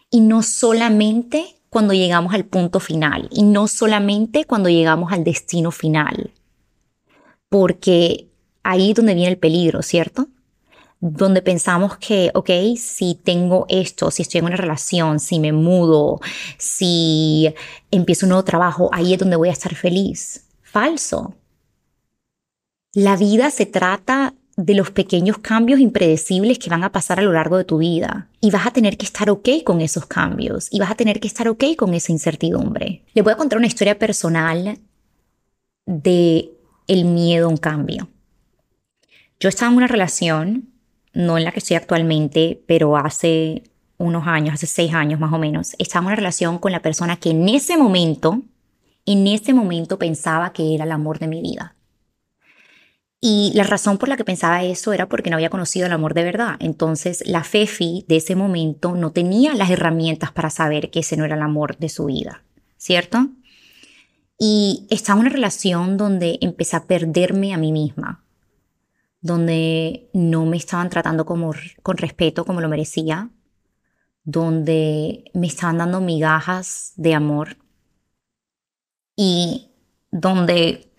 y 0.09 0.21
no 0.21 0.41
solamente 0.43 1.45
cuando 1.69 1.93
llegamos 1.93 2.33
al 2.33 2.45
punto 2.45 2.79
final 2.79 3.29
y 3.31 3.43
no 3.43 3.67
solamente 3.67 4.45
cuando 4.45 4.69
llegamos 4.69 5.11
al 5.11 5.23
destino 5.23 5.71
final. 5.71 6.31
Porque 7.49 8.29
ahí 8.63 8.89
es 8.89 8.95
donde 8.95 9.13
viene 9.13 9.31
el 9.31 9.37
peligro, 9.37 9.81
¿cierto? 9.81 10.27
Donde 11.01 11.41
pensamos 11.41 11.97
que, 11.97 12.31
ok, 12.33 12.49
si 12.77 13.15
tengo 13.15 13.65
esto, 13.69 14.11
si 14.11 14.23
estoy 14.23 14.39
en 14.39 14.45
una 14.45 14.57
relación, 14.57 15.19
si 15.19 15.39
me 15.39 15.53
mudo, 15.53 16.19
si 16.57 17.53
empiezo 17.89 18.25
un 18.25 18.31
nuevo 18.31 18.43
trabajo, 18.43 18.89
ahí 18.91 19.13
es 19.13 19.19
donde 19.19 19.37
voy 19.37 19.49
a 19.49 19.53
estar 19.53 19.73
feliz. 19.75 20.45
Falso. 20.61 21.35
La 22.93 23.15
vida 23.15 23.49
se 23.49 23.65
trata 23.65 24.33
de 24.57 24.73
los 24.73 24.91
pequeños 24.91 25.37
cambios 25.37 25.79
impredecibles 25.79 26.59
que 26.59 26.69
van 26.69 26.83
a 26.83 26.91
pasar 26.91 27.19
a 27.19 27.21
lo 27.21 27.31
largo 27.31 27.57
de 27.57 27.63
tu 27.63 27.77
vida. 27.77 28.27
Y 28.41 28.51
vas 28.51 28.67
a 28.67 28.71
tener 28.71 28.97
que 28.97 29.05
estar 29.05 29.29
ok 29.29 29.49
con 29.63 29.79
esos 29.79 30.05
cambios. 30.05 30.67
Y 30.69 30.79
vas 30.79 30.91
a 30.91 30.95
tener 30.95 31.21
que 31.21 31.27
estar 31.27 31.47
ok 31.47 31.63
con 31.77 31.93
esa 31.93 32.11
incertidumbre. 32.11 33.03
Le 33.13 33.21
voy 33.21 33.31
a 33.31 33.37
contar 33.37 33.57
una 33.57 33.67
historia 33.67 33.97
personal 33.97 34.77
de 35.85 36.51
el 36.87 37.05
miedo 37.05 37.45
a 37.45 37.49
un 37.49 37.57
cambio. 37.57 38.09
Yo 39.39 39.47
estaba 39.47 39.71
en 39.71 39.77
una 39.77 39.87
relación 39.87 40.69
no 41.19 41.37
en 41.37 41.43
la 41.43 41.51
que 41.51 41.59
estoy 41.59 41.75
actualmente, 41.75 42.63
pero 42.65 42.95
hace 42.95 43.63
unos 43.97 44.25
años, 44.25 44.53
hace 44.53 44.67
seis 44.67 44.93
años 44.93 45.19
más 45.19 45.33
o 45.33 45.37
menos, 45.37 45.75
estaba 45.77 46.03
en 46.03 46.07
una 46.07 46.15
relación 46.15 46.59
con 46.59 46.71
la 46.71 46.81
persona 46.81 47.17
que 47.17 47.31
en 47.31 47.49
ese 47.49 47.75
momento, 47.75 48.41
en 49.05 49.27
ese 49.27 49.53
momento 49.53 49.99
pensaba 49.99 50.53
que 50.53 50.73
era 50.73 50.85
el 50.85 50.91
amor 50.93 51.19
de 51.19 51.27
mi 51.27 51.41
vida. 51.41 51.75
Y 53.19 53.51
la 53.53 53.65
razón 53.65 53.97
por 53.97 54.07
la 54.07 54.15
que 54.15 54.23
pensaba 54.23 54.63
eso 54.63 54.93
era 54.93 55.09
porque 55.09 55.29
no 55.29 55.35
había 55.35 55.49
conocido 55.49 55.87
el 55.87 55.91
amor 55.91 56.13
de 56.13 56.23
verdad. 56.23 56.55
Entonces 56.61 57.21
la 57.25 57.43
Fefi 57.43 58.05
de 58.07 58.15
ese 58.15 58.37
momento 58.37 58.95
no 58.95 59.11
tenía 59.11 59.53
las 59.55 59.69
herramientas 59.69 60.31
para 60.31 60.49
saber 60.49 60.89
que 60.89 61.01
ese 61.01 61.17
no 61.17 61.25
era 61.25 61.35
el 61.35 61.41
amor 61.41 61.77
de 61.79 61.89
su 61.89 62.05
vida, 62.05 62.43
¿cierto? 62.77 63.27
Y 64.37 64.87
estaba 64.89 65.19
en 65.19 65.25
una 65.25 65.35
relación 65.35 65.97
donde 65.97 66.37
empecé 66.39 66.77
a 66.77 66.85
perderme 66.85 67.53
a 67.53 67.57
mí 67.57 67.73
misma 67.73 68.23
donde 69.21 70.09
no 70.13 70.45
me 70.45 70.57
estaban 70.57 70.89
tratando 70.89 71.25
como, 71.25 71.53
con 71.83 71.97
respeto 71.97 72.45
como 72.45 72.61
lo 72.61 72.69
merecía, 72.69 73.29
donde 74.23 75.25
me 75.33 75.47
estaban 75.47 75.77
dando 75.77 76.01
migajas 76.01 76.93
de 76.95 77.15
amor 77.15 77.57
y 79.15 79.71
donde 80.11 80.91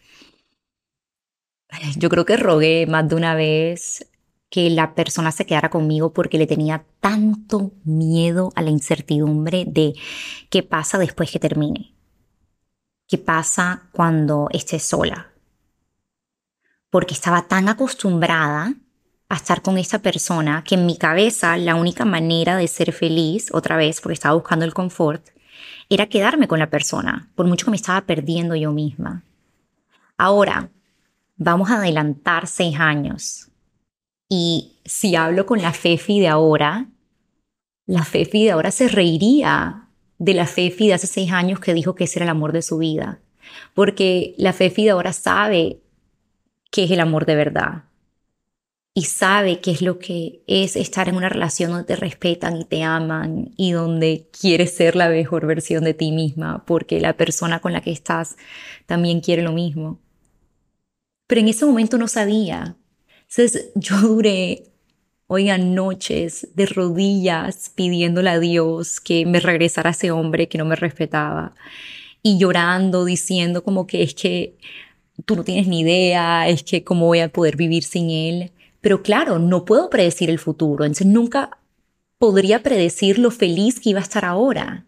yo 1.96 2.08
creo 2.08 2.24
que 2.24 2.36
rogué 2.36 2.86
más 2.86 3.08
de 3.08 3.14
una 3.14 3.34
vez 3.34 4.10
que 4.50 4.68
la 4.68 4.94
persona 4.94 5.30
se 5.30 5.46
quedara 5.46 5.70
conmigo 5.70 6.12
porque 6.12 6.36
le 6.36 6.46
tenía 6.46 6.84
tanto 7.00 7.72
miedo 7.84 8.52
a 8.56 8.62
la 8.62 8.70
incertidumbre 8.70 9.64
de 9.66 9.94
qué 10.50 10.62
pasa 10.62 10.98
después 10.98 11.30
que 11.30 11.38
termine, 11.38 11.94
qué 13.06 13.16
pasa 13.16 13.88
cuando 13.92 14.48
esté 14.52 14.80
sola, 14.80 15.29
porque 16.90 17.14
estaba 17.14 17.42
tan 17.48 17.68
acostumbrada 17.68 18.74
a 19.28 19.36
estar 19.36 19.62
con 19.62 19.78
esa 19.78 20.00
persona 20.00 20.64
que 20.66 20.74
en 20.74 20.86
mi 20.86 20.96
cabeza 20.96 21.56
la 21.56 21.76
única 21.76 22.04
manera 22.04 22.56
de 22.56 22.66
ser 22.66 22.92
feliz, 22.92 23.48
otra 23.52 23.76
vez 23.76 24.00
porque 24.00 24.14
estaba 24.14 24.34
buscando 24.34 24.64
el 24.64 24.74
confort, 24.74 25.28
era 25.88 26.08
quedarme 26.08 26.48
con 26.48 26.58
la 26.58 26.70
persona, 26.70 27.30
por 27.34 27.46
mucho 27.46 27.64
que 27.64 27.70
me 27.70 27.76
estaba 27.76 28.00
perdiendo 28.02 28.56
yo 28.56 28.72
misma. 28.72 29.22
Ahora, 30.18 30.70
vamos 31.36 31.70
a 31.70 31.76
adelantar 31.76 32.46
seis 32.46 32.78
años. 32.78 33.48
Y 34.28 34.78
si 34.84 35.16
hablo 35.16 35.46
con 35.46 35.62
la 35.62 35.72
Fefi 35.72 36.20
de 36.20 36.28
ahora, 36.28 36.86
la 37.86 38.04
Fefi 38.04 38.44
de 38.44 38.52
ahora 38.52 38.70
se 38.70 38.88
reiría 38.88 39.88
de 40.18 40.34
la 40.34 40.46
Fefi 40.46 40.88
de 40.88 40.94
hace 40.94 41.06
seis 41.06 41.32
años 41.32 41.60
que 41.60 41.74
dijo 41.74 41.94
que 41.94 42.04
ese 42.04 42.18
era 42.18 42.24
el 42.24 42.30
amor 42.30 42.52
de 42.52 42.62
su 42.62 42.78
vida. 42.78 43.20
Porque 43.74 44.34
la 44.38 44.52
Fefi 44.52 44.84
de 44.84 44.90
ahora 44.90 45.12
sabe 45.12 45.80
qué 46.70 46.84
es 46.84 46.90
el 46.90 47.00
amor 47.00 47.26
de 47.26 47.36
verdad 47.36 47.84
y 48.94 49.04
sabe 49.04 49.60
qué 49.60 49.70
es 49.70 49.82
lo 49.82 49.98
que 49.98 50.42
es 50.46 50.76
estar 50.76 51.08
en 51.08 51.16
una 51.16 51.28
relación 51.28 51.70
donde 51.70 51.86
te 51.86 51.96
respetan 51.96 52.56
y 52.60 52.64
te 52.64 52.82
aman 52.82 53.52
y 53.56 53.72
donde 53.72 54.28
quieres 54.38 54.74
ser 54.74 54.96
la 54.96 55.08
mejor 55.08 55.46
versión 55.46 55.84
de 55.84 55.94
ti 55.94 56.10
misma 56.10 56.64
porque 56.66 57.00
la 57.00 57.16
persona 57.16 57.60
con 57.60 57.72
la 57.72 57.80
que 57.82 57.92
estás 57.92 58.36
también 58.86 59.20
quiere 59.20 59.42
lo 59.42 59.52
mismo. 59.52 60.00
Pero 61.26 61.40
en 61.40 61.48
ese 61.48 61.64
momento 61.64 61.96
no 61.98 62.08
sabía. 62.08 62.76
Entonces 63.22 63.70
yo 63.76 63.96
duré, 64.00 64.64
oigan, 65.28 65.74
noches 65.74 66.48
de 66.54 66.66
rodillas 66.66 67.70
pidiéndole 67.74 68.30
a 68.30 68.40
Dios 68.40 69.00
que 69.00 69.24
me 69.24 69.38
regresara 69.38 69.90
ese 69.90 70.10
hombre 70.10 70.48
que 70.48 70.58
no 70.58 70.64
me 70.64 70.74
respetaba 70.76 71.54
y 72.22 72.38
llorando, 72.38 73.04
diciendo 73.04 73.62
como 73.62 73.86
que 73.86 74.02
es 74.02 74.14
que 74.14 74.58
tú 75.24 75.36
no 75.36 75.44
tienes 75.44 75.66
ni 75.66 75.80
idea, 75.80 76.48
es 76.48 76.62
que 76.62 76.84
cómo 76.84 77.06
voy 77.06 77.20
a 77.20 77.28
poder 77.28 77.56
vivir 77.56 77.82
sin 77.82 78.10
él. 78.10 78.52
Pero 78.80 79.02
claro, 79.02 79.38
no 79.38 79.64
puedo 79.64 79.90
predecir 79.90 80.30
el 80.30 80.38
futuro, 80.38 80.84
entonces 80.84 81.06
nunca 81.06 81.58
podría 82.18 82.62
predecir 82.62 83.18
lo 83.18 83.30
feliz 83.30 83.80
que 83.80 83.90
iba 83.90 84.00
a 84.00 84.02
estar 84.02 84.24
ahora. 84.24 84.86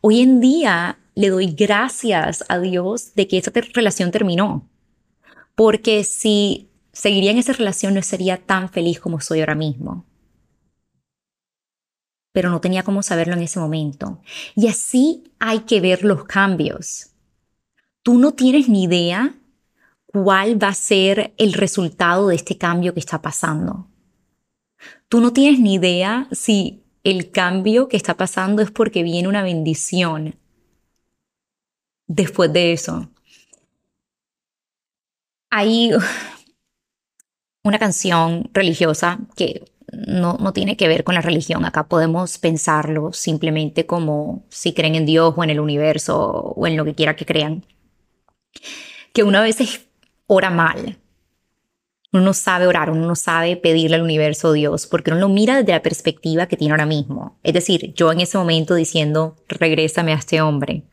Hoy 0.00 0.20
en 0.20 0.40
día 0.40 0.98
le 1.14 1.28
doy 1.28 1.52
gracias 1.52 2.44
a 2.48 2.58
Dios 2.58 3.14
de 3.14 3.28
que 3.28 3.38
esa 3.38 3.52
relación 3.74 4.10
terminó, 4.10 4.68
porque 5.54 6.04
si 6.04 6.70
seguiría 6.92 7.30
en 7.30 7.38
esa 7.38 7.52
relación 7.52 7.94
no 7.94 8.02
sería 8.02 8.38
tan 8.38 8.68
feliz 8.70 9.00
como 9.00 9.20
soy 9.20 9.40
ahora 9.40 9.54
mismo. 9.54 10.06
Pero 12.32 12.50
no 12.50 12.60
tenía 12.60 12.84
cómo 12.84 13.02
saberlo 13.02 13.34
en 13.34 13.42
ese 13.42 13.58
momento. 13.58 14.20
Y 14.54 14.68
así 14.68 15.24
hay 15.38 15.60
que 15.60 15.80
ver 15.80 16.04
los 16.04 16.24
cambios. 16.24 17.10
Tú 18.02 18.18
no 18.18 18.32
tienes 18.32 18.68
ni 18.68 18.84
idea 18.84 19.34
cuál 20.12 20.60
va 20.62 20.68
a 20.68 20.74
ser 20.74 21.34
el 21.38 21.52
resultado 21.52 22.28
de 22.28 22.36
este 22.36 22.58
cambio 22.58 22.94
que 22.94 23.00
está 23.00 23.22
pasando. 23.22 23.88
Tú 25.08 25.20
no 25.20 25.32
tienes 25.32 25.60
ni 25.60 25.74
idea 25.74 26.28
si 26.32 26.82
el 27.04 27.30
cambio 27.30 27.88
que 27.88 27.96
está 27.96 28.16
pasando 28.16 28.62
es 28.62 28.70
porque 28.70 29.02
viene 29.02 29.28
una 29.28 29.42
bendición 29.42 30.36
después 32.06 32.52
de 32.52 32.72
eso. 32.72 33.08
Hay 35.50 35.90
una 37.64 37.78
canción 37.78 38.50
religiosa 38.52 39.20
que 39.36 39.64
no, 39.92 40.36
no, 40.38 40.52
tiene 40.52 40.76
que 40.76 40.88
ver 40.88 41.04
con 41.04 41.14
la 41.14 41.20
religión. 41.20 41.64
Acá 41.64 41.88
podemos 41.88 42.38
pensarlo 42.38 43.12
simplemente 43.12 43.86
como 43.86 44.44
si 44.48 44.72
creen 44.72 44.94
en 44.94 45.06
Dios 45.06 45.34
o 45.36 45.44
en 45.44 45.50
el 45.50 45.60
universo 45.60 46.18
o 46.18 46.66
en 46.66 46.76
lo 46.76 46.84
que 46.84 46.94
quiera 46.94 47.16
que 47.16 47.26
crean. 47.26 47.64
Que 49.12 49.24
una 49.24 49.42
vez 49.42 49.60
ora 50.32 50.48
mal, 50.48 50.96
uno 52.12 52.22
no 52.22 52.34
sabe 52.34 52.68
orar, 52.68 52.90
uno 52.90 53.04
no 53.04 53.16
sabe 53.16 53.56
pedirle 53.56 53.96
al 53.96 54.02
universo 54.02 54.52
Dios, 54.52 54.86
porque 54.86 55.10
uno 55.10 55.18
lo 55.18 55.28
mira 55.28 55.56
desde 55.56 55.72
la 55.72 55.82
perspectiva 55.82 56.46
que 56.46 56.56
tiene 56.56 56.72
ahora 56.72 56.86
mismo. 56.86 57.36
Es 57.42 57.52
decir, 57.52 57.92
yo 57.94 58.12
en 58.12 58.20
ese 58.20 58.38
momento 58.38 58.76
diciendo, 58.76 59.36
regrésame 59.48 60.12
a 60.12 60.16
este 60.16 60.40
hombre. 60.40 60.84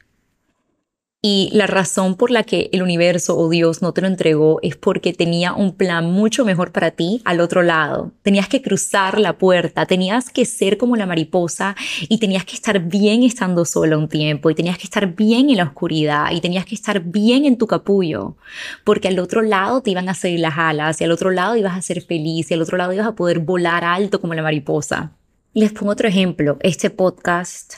Y 1.20 1.50
la 1.52 1.66
razón 1.66 2.16
por 2.16 2.30
la 2.30 2.44
que 2.44 2.70
el 2.74 2.84
universo 2.84 3.36
o 3.36 3.50
Dios 3.50 3.82
no 3.82 3.92
te 3.92 4.02
lo 4.02 4.08
entregó 4.08 4.60
es 4.62 4.76
porque 4.76 5.14
tenía 5.14 5.54
un 5.54 5.74
plan 5.76 6.06
mucho 6.06 6.46
mejor 6.46 6.72
para 6.72 6.92
ti 6.92 7.24
al 7.26 7.40
otro 7.40 7.64
lado. 7.64 8.12
Tenías 8.22 8.48
que 8.48 8.62
cruzar 8.62 9.20
la 9.20 9.40
puerta, 9.40 9.88
tenías 9.88 10.30
que 10.30 10.46
ser 10.46 10.78
como 10.78 10.96
la 10.96 11.08
mariposa 11.08 11.76
y 12.08 12.20
tenías 12.20 12.46
que 12.46 12.54
estar 12.54 12.80
bien 12.80 13.24
estando 13.24 13.66
sola 13.66 13.98
un 13.98 14.10
tiempo 14.10 14.52
y 14.52 14.56
tenías 14.56 14.78
que 14.78 14.84
estar 14.84 15.16
bien 15.16 15.50
en 15.50 15.58
la 15.58 15.64
oscuridad 15.64 16.32
y 16.32 16.40
tenías 16.40 16.66
que 16.66 16.76
estar 16.76 17.00
bien 17.00 17.46
en 17.46 17.58
tu 17.58 17.66
capullo, 17.66 18.38
porque 18.84 19.08
al 19.08 19.18
otro 19.18 19.42
lado 19.42 19.82
te 19.82 19.90
iban 19.90 20.10
a 20.10 20.14
salir 20.14 20.40
las 20.40 20.58
alas 20.58 21.02
y 21.02 21.04
al 21.04 21.12
otro 21.12 21.32
lado 21.32 21.56
ibas 21.56 21.76
a 21.76 21.82
ser 21.82 22.04
feliz 22.04 22.52
y 22.52 22.54
al 22.54 22.62
otro 22.62 22.78
lado 22.78 22.94
ibas 22.94 23.08
a 23.08 23.16
poder 23.16 23.40
volar 23.40 23.84
alto 23.84 24.22
como 24.22 24.36
la 24.36 24.44
mariposa. 24.44 25.14
Les 25.54 25.72
pongo 25.72 25.94
otro 25.94 26.08
ejemplo. 26.08 26.58
Este 26.60 26.92
podcast 26.92 27.74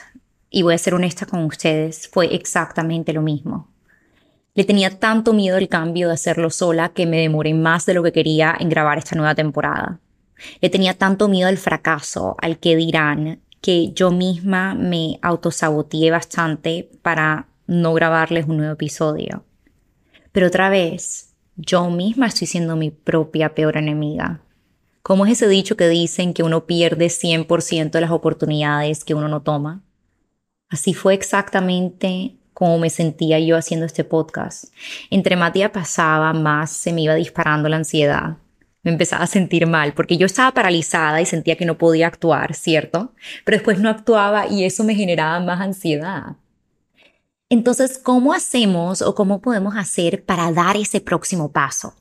y 0.50 0.62
voy 0.62 0.74
a 0.74 0.78
ser 0.78 0.94
honesta 0.94 1.26
con 1.26 1.44
ustedes, 1.44 2.08
fue 2.08 2.34
exactamente 2.34 3.12
lo 3.12 3.22
mismo. 3.22 3.68
Le 4.54 4.64
tenía 4.64 4.98
tanto 4.98 5.32
miedo 5.32 5.56
al 5.56 5.68
cambio 5.68 6.08
de 6.08 6.14
hacerlo 6.14 6.50
sola 6.50 6.90
que 6.90 7.06
me 7.06 7.18
demoré 7.18 7.54
más 7.54 7.86
de 7.86 7.94
lo 7.94 8.02
que 8.02 8.12
quería 8.12 8.56
en 8.58 8.68
grabar 8.68 8.98
esta 8.98 9.14
nueva 9.14 9.34
temporada. 9.34 10.00
Le 10.60 10.68
tenía 10.68 10.94
tanto 10.94 11.28
miedo 11.28 11.48
al 11.48 11.56
fracaso, 11.56 12.34
al 12.42 12.58
que 12.58 12.74
dirán, 12.74 13.40
que 13.60 13.92
yo 13.92 14.10
misma 14.10 14.74
me 14.74 15.18
autosaboteé 15.22 16.10
bastante 16.10 16.90
para 17.02 17.46
no 17.66 17.94
grabarles 17.94 18.46
un 18.46 18.56
nuevo 18.56 18.72
episodio. 18.72 19.44
Pero 20.32 20.48
otra 20.48 20.68
vez, 20.68 21.34
yo 21.56 21.88
misma 21.90 22.26
estoy 22.26 22.46
siendo 22.46 22.74
mi 22.74 22.90
propia 22.90 23.54
peor 23.54 23.76
enemiga. 23.76 24.40
¿Cómo 25.02 25.26
es 25.26 25.32
ese 25.32 25.48
dicho 25.48 25.76
que 25.76 25.88
dicen 25.88 26.34
que 26.34 26.42
uno 26.42 26.66
pierde 26.66 27.06
100% 27.06 27.90
de 27.90 28.00
las 28.00 28.10
oportunidades 28.10 29.04
que 29.04 29.14
uno 29.14 29.28
no 29.28 29.42
toma? 29.42 29.82
Así 30.70 30.94
fue 30.94 31.14
exactamente 31.14 32.36
como 32.54 32.78
me 32.78 32.90
sentía 32.90 33.38
yo 33.40 33.56
haciendo 33.56 33.86
este 33.86 34.04
podcast. 34.04 34.66
Entre 35.10 35.34
más 35.34 35.52
día 35.52 35.72
pasaba, 35.72 36.32
más 36.32 36.70
se 36.70 36.92
me 36.92 37.02
iba 37.02 37.14
disparando 37.14 37.68
la 37.68 37.76
ansiedad. 37.76 38.36
Me 38.82 38.92
empezaba 38.92 39.24
a 39.24 39.26
sentir 39.26 39.66
mal 39.66 39.92
porque 39.92 40.16
yo 40.16 40.26
estaba 40.26 40.52
paralizada 40.52 41.20
y 41.20 41.26
sentía 41.26 41.56
que 41.56 41.66
no 41.66 41.76
podía 41.76 42.06
actuar, 42.06 42.54
¿cierto? 42.54 43.12
Pero 43.44 43.56
después 43.56 43.78
no 43.78 43.90
actuaba 43.90 44.46
y 44.46 44.64
eso 44.64 44.84
me 44.84 44.94
generaba 44.94 45.40
más 45.40 45.60
ansiedad. 45.60 46.36
Entonces, 47.48 47.98
¿cómo 47.98 48.32
hacemos 48.32 49.02
o 49.02 49.14
cómo 49.14 49.40
podemos 49.40 49.76
hacer 49.76 50.24
para 50.24 50.52
dar 50.52 50.76
ese 50.76 51.00
próximo 51.00 51.50
paso? 51.50 51.94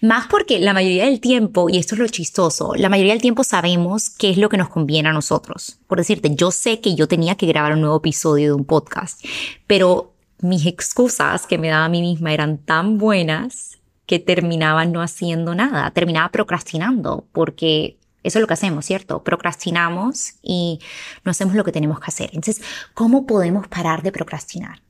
Más 0.00 0.26
porque 0.28 0.58
la 0.58 0.72
mayoría 0.72 1.04
del 1.04 1.20
tiempo, 1.20 1.68
y 1.68 1.78
esto 1.78 1.94
es 1.94 2.00
lo 2.00 2.06
chistoso, 2.08 2.74
la 2.76 2.88
mayoría 2.88 3.12
del 3.12 3.22
tiempo 3.22 3.44
sabemos 3.44 4.10
qué 4.10 4.30
es 4.30 4.38
lo 4.38 4.48
que 4.48 4.56
nos 4.56 4.68
conviene 4.68 5.08
a 5.08 5.12
nosotros. 5.12 5.78
Por 5.86 5.98
decirte, 5.98 6.34
yo 6.34 6.50
sé 6.50 6.80
que 6.80 6.94
yo 6.94 7.08
tenía 7.08 7.36
que 7.36 7.46
grabar 7.46 7.72
un 7.72 7.80
nuevo 7.80 7.96
episodio 7.96 8.48
de 8.48 8.54
un 8.54 8.64
podcast, 8.64 9.24
pero 9.66 10.12
mis 10.40 10.66
excusas 10.66 11.46
que 11.46 11.58
me 11.58 11.68
daba 11.68 11.84
a 11.84 11.88
mí 11.88 12.00
misma 12.00 12.32
eran 12.32 12.58
tan 12.58 12.98
buenas 12.98 13.78
que 14.06 14.18
terminaba 14.18 14.84
no 14.86 15.02
haciendo 15.02 15.54
nada, 15.54 15.90
terminaba 15.92 16.30
procrastinando, 16.30 17.26
porque 17.32 17.96
eso 18.22 18.38
es 18.38 18.40
lo 18.40 18.46
que 18.46 18.54
hacemos, 18.54 18.84
¿cierto? 18.84 19.22
Procrastinamos 19.22 20.34
y 20.42 20.80
no 21.24 21.30
hacemos 21.30 21.54
lo 21.54 21.64
que 21.64 21.72
tenemos 21.72 22.00
que 22.00 22.06
hacer. 22.08 22.30
Entonces, 22.32 22.62
¿cómo 22.94 23.26
podemos 23.26 23.68
parar 23.68 24.02
de 24.02 24.12
procrastinar? 24.12 24.82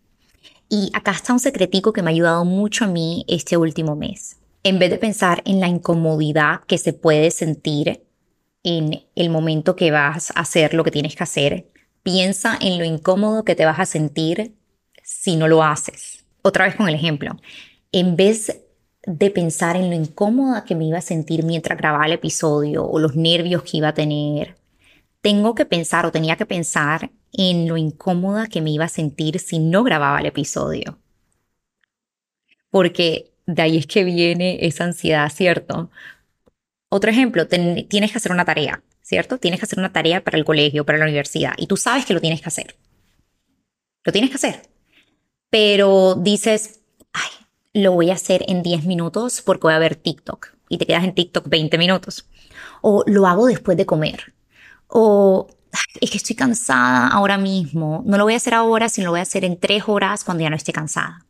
Y 0.68 0.90
acá 0.94 1.10
está 1.10 1.32
un 1.32 1.40
secretico 1.40 1.92
que 1.92 2.02
me 2.02 2.10
ha 2.10 2.14
ayudado 2.14 2.44
mucho 2.44 2.84
a 2.84 2.88
mí 2.88 3.24
este 3.28 3.56
último 3.56 3.96
mes 3.96 4.39
en 4.62 4.78
vez 4.78 4.90
de 4.90 4.98
pensar 4.98 5.42
en 5.44 5.60
la 5.60 5.68
incomodidad 5.68 6.60
que 6.66 6.78
se 6.78 6.92
puede 6.92 7.30
sentir 7.30 8.04
en 8.62 9.04
el 9.14 9.30
momento 9.30 9.76
que 9.76 9.90
vas 9.90 10.30
a 10.32 10.40
hacer 10.40 10.74
lo 10.74 10.84
que 10.84 10.90
tienes 10.90 11.16
que 11.16 11.22
hacer, 11.22 11.70
piensa 12.02 12.58
en 12.60 12.78
lo 12.78 12.84
incómodo 12.84 13.44
que 13.44 13.54
te 13.54 13.64
vas 13.64 13.80
a 13.80 13.86
sentir 13.86 14.54
si 15.02 15.36
no 15.36 15.48
lo 15.48 15.62
haces. 15.62 16.24
Otra 16.42 16.66
vez 16.66 16.76
con 16.76 16.88
el 16.88 16.94
ejemplo. 16.94 17.36
En 17.92 18.16
vez 18.16 18.60
de 19.06 19.30
pensar 19.30 19.76
en 19.76 19.88
lo 19.88 19.96
incómoda 19.96 20.64
que 20.64 20.74
me 20.74 20.84
iba 20.84 20.98
a 20.98 21.02
sentir 21.02 21.44
mientras 21.44 21.78
grababa 21.78 22.06
el 22.06 22.12
episodio 22.12 22.84
o 22.84 22.98
los 22.98 23.16
nervios 23.16 23.62
que 23.62 23.78
iba 23.78 23.88
a 23.88 23.94
tener, 23.94 24.56
tengo 25.22 25.54
que 25.54 25.66
pensar 25.66 26.06
o 26.06 26.12
tenía 26.12 26.36
que 26.36 26.46
pensar 26.46 27.10
en 27.32 27.68
lo 27.68 27.76
incómoda 27.76 28.46
que 28.46 28.60
me 28.60 28.70
iba 28.70 28.84
a 28.84 28.88
sentir 28.88 29.38
si 29.38 29.58
no 29.58 29.84
grababa 29.84 30.20
el 30.20 30.26
episodio. 30.26 30.98
Porque 32.70 33.32
de 33.54 33.62
ahí 33.62 33.76
es 33.78 33.86
que 33.86 34.04
viene 34.04 34.58
esa 34.66 34.84
ansiedad, 34.84 35.30
¿cierto? 35.30 35.90
Otro 36.88 37.10
ejemplo, 37.10 37.46
tienes 37.46 38.10
que 38.12 38.18
hacer 38.18 38.32
una 38.32 38.44
tarea, 38.44 38.82
¿cierto? 39.00 39.38
Tienes 39.38 39.60
que 39.60 39.66
hacer 39.66 39.78
una 39.78 39.92
tarea 39.92 40.24
para 40.24 40.38
el 40.38 40.44
colegio, 40.44 40.84
para 40.84 40.98
la 40.98 41.04
universidad, 41.04 41.54
y 41.56 41.66
tú 41.66 41.76
sabes 41.76 42.04
que 42.04 42.14
lo 42.14 42.20
tienes 42.20 42.40
que 42.40 42.48
hacer. 42.48 42.76
Lo 44.04 44.12
tienes 44.12 44.30
que 44.30 44.36
hacer. 44.36 44.62
Pero 45.50 46.14
dices, 46.14 46.80
ay, 47.12 47.30
lo 47.74 47.92
voy 47.92 48.10
a 48.10 48.14
hacer 48.14 48.44
en 48.48 48.62
10 48.62 48.84
minutos 48.86 49.42
porque 49.42 49.66
voy 49.66 49.74
a 49.74 49.78
ver 49.78 49.96
TikTok. 49.96 50.54
Y 50.68 50.78
te 50.78 50.86
quedas 50.86 51.04
en 51.04 51.14
TikTok 51.14 51.48
20 51.48 51.76
minutos. 51.76 52.28
O 52.82 53.02
lo 53.06 53.26
hago 53.26 53.46
después 53.46 53.76
de 53.76 53.84
comer. 53.86 54.32
O 54.86 55.48
es 56.00 56.10
que 56.10 56.16
estoy 56.16 56.36
cansada 56.36 57.08
ahora 57.08 57.36
mismo. 57.36 58.02
No 58.06 58.16
lo 58.16 58.24
voy 58.24 58.34
a 58.34 58.36
hacer 58.36 58.54
ahora, 58.54 58.88
sino 58.88 59.06
lo 59.06 59.10
voy 59.12 59.20
a 59.20 59.24
hacer 59.24 59.44
en 59.44 59.58
3 59.58 59.84
horas 59.86 60.24
cuando 60.24 60.42
ya 60.42 60.50
no 60.50 60.56
esté 60.56 60.72
cansada. 60.72 61.26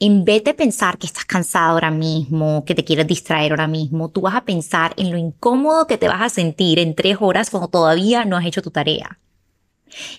En 0.00 0.24
vez 0.24 0.44
de 0.44 0.54
pensar 0.54 0.96
que 0.96 1.08
estás 1.08 1.24
cansado 1.24 1.70
ahora 1.70 1.90
mismo, 1.90 2.64
que 2.64 2.76
te 2.76 2.84
quieres 2.84 3.08
distraer 3.08 3.50
ahora 3.50 3.66
mismo, 3.66 4.08
tú 4.08 4.20
vas 4.20 4.36
a 4.36 4.44
pensar 4.44 4.94
en 4.96 5.10
lo 5.10 5.18
incómodo 5.18 5.88
que 5.88 5.98
te 5.98 6.06
vas 6.06 6.22
a 6.22 6.28
sentir 6.28 6.78
en 6.78 6.94
tres 6.94 7.16
horas 7.18 7.50
cuando 7.50 7.66
todavía 7.68 8.24
no 8.24 8.36
has 8.36 8.46
hecho 8.46 8.62
tu 8.62 8.70
tarea. 8.70 9.18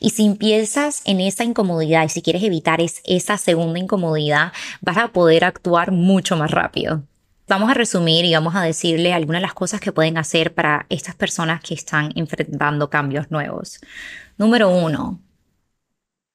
Y 0.02 0.10
si 0.10 0.26
empiezas 0.26 1.02
en 1.06 1.22
esa 1.22 1.46
incomodidad 1.46 2.04
y 2.04 2.10
si 2.10 2.22
quieres 2.22 2.44
evitar 2.44 2.82
esa 2.82 3.38
segunda 3.38 3.80
incomodidad, 3.80 4.52
vas 4.82 4.98
a 4.98 5.14
poder 5.14 5.46
actuar 5.46 5.94
mucho 5.94 6.36
más 6.36 6.52
rápido. 6.52 7.04
Vamos 7.48 7.72
a 7.72 7.74
resumir 7.74 8.26
y 8.26 8.34
vamos 8.34 8.56
a 8.56 8.64
decirle 8.64 9.14
algunas 9.14 9.42
de 9.42 9.48
las 9.48 9.54
cosas 9.54 9.80
que 9.80 9.94
pueden 9.94 10.18
hacer 10.18 10.54
para 10.54 10.88
estas 10.90 11.16
personas 11.16 11.62
que 11.62 11.74
están 11.74 12.12
enfrentando 12.16 12.90
cambios 12.90 13.32
nuevos. 13.32 13.80
Número 14.38 14.70
uno, 14.70 15.22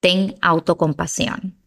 ten 0.00 0.34
autocompasión 0.40 1.63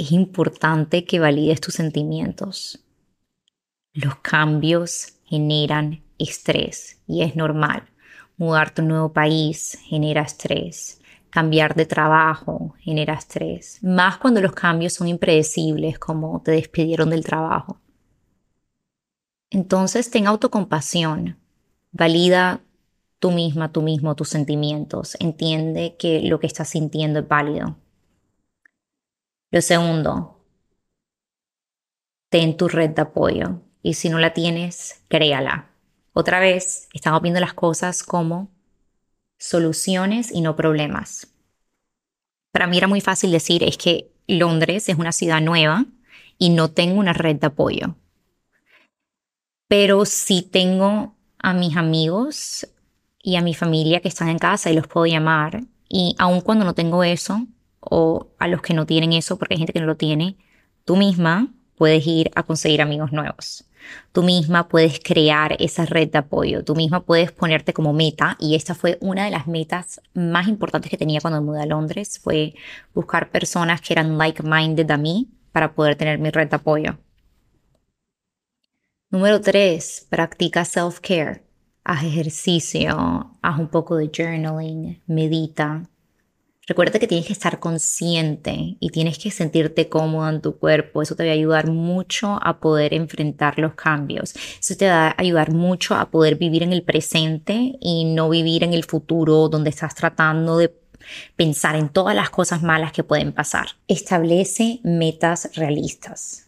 es 0.00 0.12
importante 0.12 1.04
que 1.04 1.20
valides 1.20 1.60
tus 1.60 1.74
sentimientos. 1.74 2.82
Los 3.92 4.16
cambios 4.16 5.18
generan 5.24 6.02
estrés 6.18 7.02
y 7.06 7.22
es 7.22 7.36
normal. 7.36 7.84
Mudarte 8.38 8.80
a 8.80 8.84
un 8.84 8.88
nuevo 8.88 9.12
país 9.12 9.78
genera 9.84 10.22
estrés. 10.22 11.02
Cambiar 11.28 11.74
de 11.74 11.84
trabajo 11.84 12.74
genera 12.78 13.12
estrés. 13.12 13.78
Más 13.82 14.16
cuando 14.16 14.40
los 14.40 14.52
cambios 14.52 14.94
son 14.94 15.06
impredecibles, 15.06 15.98
como 15.98 16.40
te 16.42 16.52
despidieron 16.52 17.10
del 17.10 17.24
trabajo. 17.24 17.78
Entonces 19.50 20.10
ten 20.10 20.26
autocompasión. 20.26 21.36
Valida 21.92 22.62
tú 23.18 23.32
misma, 23.32 23.70
tú 23.70 23.82
mismo 23.82 24.14
tus 24.14 24.30
sentimientos. 24.30 25.16
Entiende 25.20 25.96
que 25.98 26.22
lo 26.22 26.40
que 26.40 26.46
estás 26.46 26.70
sintiendo 26.70 27.20
es 27.20 27.28
válido. 27.28 27.76
Lo 29.50 29.60
segundo, 29.60 30.40
ten 32.30 32.56
tu 32.56 32.68
red 32.68 32.90
de 32.90 33.02
apoyo. 33.02 33.62
Y 33.82 33.94
si 33.94 34.08
no 34.08 34.18
la 34.18 34.32
tienes, 34.32 35.02
créala. 35.08 35.70
Otra 36.12 36.38
vez, 36.38 36.88
estamos 36.92 37.22
viendo 37.22 37.40
las 37.40 37.54
cosas 37.54 38.02
como 38.02 38.50
soluciones 39.38 40.30
y 40.30 40.40
no 40.40 40.54
problemas. 40.54 41.34
Para 42.52 42.66
mí 42.66 42.76
era 42.76 42.88
muy 42.88 43.00
fácil 43.00 43.32
decir, 43.32 43.64
es 43.64 43.76
que 43.76 44.12
Londres 44.26 44.88
es 44.88 44.98
una 44.98 45.12
ciudad 45.12 45.40
nueva 45.40 45.86
y 46.38 46.50
no 46.50 46.70
tengo 46.70 47.00
una 47.00 47.12
red 47.12 47.36
de 47.36 47.46
apoyo. 47.46 47.96
Pero 49.68 50.04
sí 50.04 50.42
tengo 50.42 51.14
a 51.38 51.54
mis 51.54 51.76
amigos 51.76 52.68
y 53.22 53.36
a 53.36 53.42
mi 53.42 53.54
familia 53.54 54.00
que 54.00 54.08
están 54.08 54.28
en 54.28 54.38
casa 54.38 54.70
y 54.70 54.74
los 54.74 54.86
puedo 54.86 55.06
llamar. 55.06 55.62
Y 55.88 56.14
aun 56.18 56.40
cuando 56.40 56.64
no 56.64 56.74
tengo 56.74 57.02
eso, 57.02 57.46
o 57.80 58.28
a 58.38 58.48
los 58.48 58.62
que 58.62 58.74
no 58.74 58.86
tienen 58.86 59.12
eso, 59.12 59.38
porque 59.38 59.54
hay 59.54 59.58
gente 59.58 59.72
que 59.72 59.80
no 59.80 59.86
lo 59.86 59.96
tiene, 59.96 60.36
tú 60.84 60.96
misma 60.96 61.52
puedes 61.76 62.06
ir 62.06 62.30
a 62.34 62.42
conseguir 62.42 62.82
amigos 62.82 63.12
nuevos. 63.12 63.64
Tú 64.12 64.22
misma 64.22 64.68
puedes 64.68 65.00
crear 65.00 65.56
esa 65.58 65.86
red 65.86 66.10
de 66.10 66.18
apoyo, 66.18 66.64
tú 66.64 66.74
misma 66.74 67.00
puedes 67.04 67.32
ponerte 67.32 67.72
como 67.72 67.92
meta 67.92 68.36
y 68.38 68.54
esta 68.54 68.74
fue 68.74 68.98
una 69.00 69.24
de 69.24 69.30
las 69.30 69.46
metas 69.46 70.00
más 70.12 70.48
importantes 70.48 70.90
que 70.90 70.98
tenía 70.98 71.20
cuando 71.20 71.40
me 71.40 71.46
mudé 71.46 71.62
a 71.62 71.66
Londres, 71.66 72.18
fue 72.22 72.54
buscar 72.94 73.30
personas 73.30 73.80
que 73.80 73.94
eran 73.94 74.18
like-minded 74.18 74.90
a 74.90 74.98
mí 74.98 75.30
para 75.52 75.74
poder 75.74 75.96
tener 75.96 76.18
mi 76.18 76.30
red 76.30 76.48
de 76.48 76.56
apoyo. 76.56 76.98
Número 79.10 79.40
tres, 79.40 80.06
practica 80.08 80.64
self-care. 80.64 81.42
Haz 81.82 82.04
ejercicio, 82.04 83.36
haz 83.42 83.58
un 83.58 83.68
poco 83.68 83.96
de 83.96 84.10
journaling, 84.14 85.00
medita, 85.06 85.88
Recuerda 86.66 86.98
que 86.98 87.08
tienes 87.08 87.26
que 87.26 87.32
estar 87.32 87.58
consciente 87.58 88.76
y 88.78 88.90
tienes 88.90 89.18
que 89.18 89.30
sentirte 89.30 89.88
cómodo 89.88 90.28
en 90.28 90.40
tu 90.40 90.58
cuerpo. 90.58 91.02
Eso 91.02 91.16
te 91.16 91.24
va 91.24 91.30
a 91.30 91.34
ayudar 91.34 91.68
mucho 91.68 92.38
a 92.42 92.60
poder 92.60 92.94
enfrentar 92.94 93.58
los 93.58 93.74
cambios. 93.74 94.34
Eso 94.60 94.76
te 94.76 94.88
va 94.88 95.08
a 95.08 95.14
ayudar 95.16 95.52
mucho 95.52 95.94
a 95.94 96.10
poder 96.10 96.36
vivir 96.36 96.62
en 96.62 96.72
el 96.72 96.82
presente 96.82 97.76
y 97.80 98.04
no 98.04 98.28
vivir 98.28 98.62
en 98.62 98.72
el 98.72 98.84
futuro 98.84 99.48
donde 99.48 99.70
estás 99.70 99.94
tratando 99.94 100.58
de 100.58 100.72
pensar 101.34 101.76
en 101.76 101.88
todas 101.88 102.14
las 102.14 102.30
cosas 102.30 102.62
malas 102.62 102.92
que 102.92 103.02
pueden 103.02 103.32
pasar. 103.32 103.70
Establece 103.88 104.80
metas 104.84 105.50
realistas. 105.56 106.46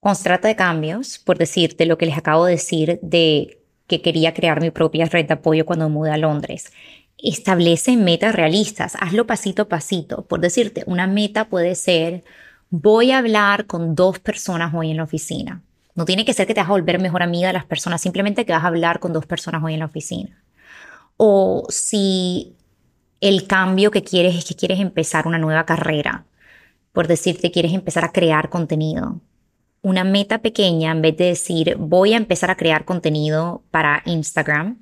Cuando 0.00 0.16
se 0.16 0.24
trata 0.24 0.48
de 0.48 0.56
cambios, 0.56 1.18
por 1.18 1.38
decirte 1.38 1.86
lo 1.86 1.96
que 1.96 2.06
les 2.06 2.18
acabo 2.18 2.44
de 2.44 2.52
decir 2.52 2.98
de 3.02 3.62
que 3.86 4.02
quería 4.02 4.34
crear 4.34 4.60
mi 4.60 4.70
propia 4.70 5.06
red 5.06 5.26
de 5.26 5.34
apoyo 5.34 5.64
cuando 5.64 5.88
mudé 5.88 6.10
a 6.10 6.18
Londres 6.18 6.70
establece 7.18 7.96
metas 7.96 8.34
realistas, 8.34 8.96
hazlo 9.00 9.26
pasito 9.26 9.62
a 9.62 9.68
pasito. 9.68 10.24
Por 10.24 10.40
decirte, 10.40 10.84
una 10.86 11.06
meta 11.06 11.48
puede 11.48 11.74
ser, 11.74 12.24
voy 12.70 13.10
a 13.10 13.18
hablar 13.18 13.66
con 13.66 13.94
dos 13.94 14.18
personas 14.18 14.72
hoy 14.74 14.90
en 14.90 14.98
la 14.98 15.04
oficina. 15.04 15.62
No 15.94 16.04
tiene 16.04 16.24
que 16.24 16.32
ser 16.32 16.46
que 16.46 16.54
te 16.54 16.60
vas 16.60 16.68
a 16.68 16.72
volver 16.72 17.00
mejor 17.00 17.22
amiga 17.22 17.48
de 17.48 17.54
las 17.54 17.64
personas, 17.64 18.00
simplemente 18.00 18.46
que 18.46 18.52
vas 18.52 18.62
a 18.62 18.68
hablar 18.68 19.00
con 19.00 19.12
dos 19.12 19.26
personas 19.26 19.62
hoy 19.64 19.74
en 19.74 19.80
la 19.80 19.86
oficina. 19.86 20.42
O 21.16 21.66
si 21.70 22.54
el 23.20 23.48
cambio 23.48 23.90
que 23.90 24.04
quieres 24.04 24.36
es 24.36 24.44
que 24.44 24.54
quieres 24.54 24.78
empezar 24.78 25.26
una 25.26 25.38
nueva 25.38 25.66
carrera, 25.66 26.24
por 26.92 27.08
decirte, 27.08 27.50
quieres 27.50 27.72
empezar 27.72 28.04
a 28.04 28.12
crear 28.12 28.48
contenido. 28.48 29.20
Una 29.82 30.04
meta 30.04 30.38
pequeña, 30.38 30.92
en 30.92 31.02
vez 31.02 31.16
de 31.16 31.26
decir, 31.26 31.76
voy 31.78 32.12
a 32.14 32.16
empezar 32.16 32.50
a 32.50 32.56
crear 32.56 32.84
contenido 32.84 33.62
para 33.70 34.02
Instagram, 34.06 34.78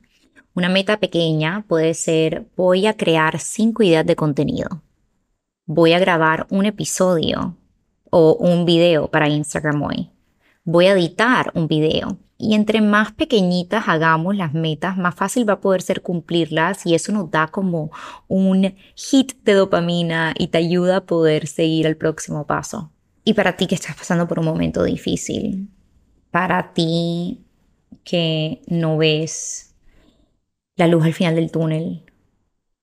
una 0.56 0.70
meta 0.70 0.98
pequeña 0.98 1.66
puede 1.68 1.92
ser 1.92 2.46
voy 2.56 2.86
a 2.86 2.96
crear 2.96 3.38
cinco 3.38 3.82
ideas 3.82 4.06
de 4.06 4.16
contenido. 4.16 4.82
Voy 5.66 5.92
a 5.92 5.98
grabar 5.98 6.46
un 6.48 6.64
episodio 6.64 7.58
o 8.10 8.34
un 8.40 8.64
video 8.64 9.10
para 9.10 9.28
Instagram 9.28 9.82
hoy. 9.82 10.10
Voy 10.64 10.86
a 10.86 10.92
editar 10.92 11.52
un 11.54 11.68
video. 11.68 12.16
Y 12.38 12.54
entre 12.54 12.80
más 12.80 13.12
pequeñitas 13.12 13.84
hagamos 13.86 14.34
las 14.34 14.54
metas, 14.54 14.96
más 14.96 15.14
fácil 15.14 15.46
va 15.46 15.54
a 15.54 15.60
poder 15.60 15.82
ser 15.82 16.00
cumplirlas 16.00 16.86
y 16.86 16.94
eso 16.94 17.12
nos 17.12 17.30
da 17.30 17.48
como 17.48 17.90
un 18.26 18.74
hit 18.94 19.34
de 19.44 19.52
dopamina 19.52 20.34
y 20.38 20.46
te 20.48 20.58
ayuda 20.58 20.96
a 20.96 21.04
poder 21.04 21.48
seguir 21.48 21.86
al 21.86 21.96
próximo 21.96 22.46
paso. 22.46 22.90
Y 23.24 23.34
para 23.34 23.56
ti 23.56 23.66
que 23.66 23.74
estás 23.74 23.94
pasando 23.94 24.26
por 24.26 24.38
un 24.38 24.46
momento 24.46 24.84
difícil, 24.84 25.68
para 26.30 26.72
ti 26.72 27.42
que 28.04 28.62
no 28.68 28.96
ves 28.96 29.66
la 30.76 30.86
luz 30.86 31.04
al 31.04 31.14
final 31.14 31.34
del 31.34 31.50
túnel, 31.50 32.04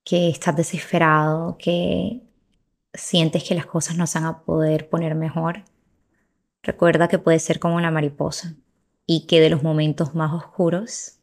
que 0.04 0.30
estás 0.30 0.56
desesperado, 0.56 1.58
que 1.58 2.22
sientes 2.94 3.44
que 3.44 3.56
las 3.56 3.66
cosas 3.66 3.96
no 3.98 4.08
se 4.08 4.20
van 4.20 4.28
a 4.28 4.44
poder 4.44 4.90
poner 4.90 5.16
mejor, 5.16 5.64
recuerda 6.62 7.08
que 7.08 7.20
puedes 7.20 7.44
ser 7.44 7.60
como 7.60 7.80
la 7.80 7.92
mariposa 7.92 8.56
y 9.06 9.26
que 9.28 9.40
de 9.40 9.50
los 9.50 9.64
momentos 9.64 10.16
más 10.16 10.34
oscuros 10.34 11.20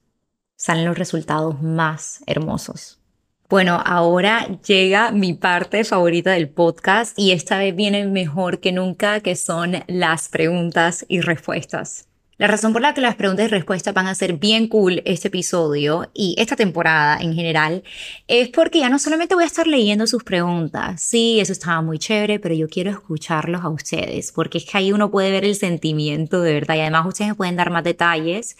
salen 0.57 0.85
los 0.85 0.99
resultados 0.99 1.61
más 1.63 2.23
hermosos. 2.27 3.01
Bueno, 3.49 3.83
ahora 3.85 4.47
llega 4.65 5.11
mi 5.11 5.35
parte 5.35 5.83
favorita 5.83 6.31
del 6.33 6.51
podcast 6.51 7.19
y 7.19 7.33
esta 7.33 7.59
vez 7.59 7.75
viene 7.75 8.07
mejor 8.07 8.61
que 8.61 8.71
nunca, 8.71 9.21
que 9.21 9.35
son 9.35 9.83
las 9.89 10.29
preguntas 10.29 11.05
y 11.09 11.21
respuestas. 11.21 12.10
La 12.41 12.47
razón 12.47 12.73
por 12.73 12.81
la 12.81 12.95
que 12.95 13.03
las 13.03 13.17
preguntas 13.17 13.45
y 13.45 13.49
respuestas 13.49 13.93
van 13.93 14.07
a 14.07 14.15
ser 14.15 14.39
bien 14.39 14.67
cool 14.69 15.03
este 15.05 15.29
episodio 15.29 16.11
y 16.15 16.35
esta 16.39 16.57
temporada 16.57 17.19
en 17.21 17.35
general 17.35 17.83
es 18.29 18.49
porque 18.49 18.79
ya 18.79 18.89
no 18.89 18.99
solamente 18.99 19.35
voy 19.35 19.45
a 19.45 19.47
estar 19.47 19.67
leyendo 19.67 20.07
sus 20.07 20.25
preguntas, 20.25 21.03
sí, 21.03 21.39
eso 21.39 21.53
estaba 21.53 21.83
muy 21.83 21.99
chévere, 21.99 22.41
pero 22.41 22.55
yo 22.55 22.67
quiero 22.67 22.93
escucharlos 22.93 23.63
a 23.63 23.69
ustedes 23.69 24.33
porque 24.33 24.57
es 24.57 24.65
que 24.65 24.79
ahí 24.79 24.91
uno 24.91 25.11
puede 25.11 25.31
ver 25.31 25.45
el 25.45 25.55
sentimiento 25.55 26.41
de 26.41 26.55
verdad 26.55 26.77
y 26.77 26.81
además 26.81 27.05
ustedes 27.09 27.29
me 27.29 27.35
pueden 27.35 27.57
dar 27.57 27.69
más 27.69 27.85
detalles 27.85 28.57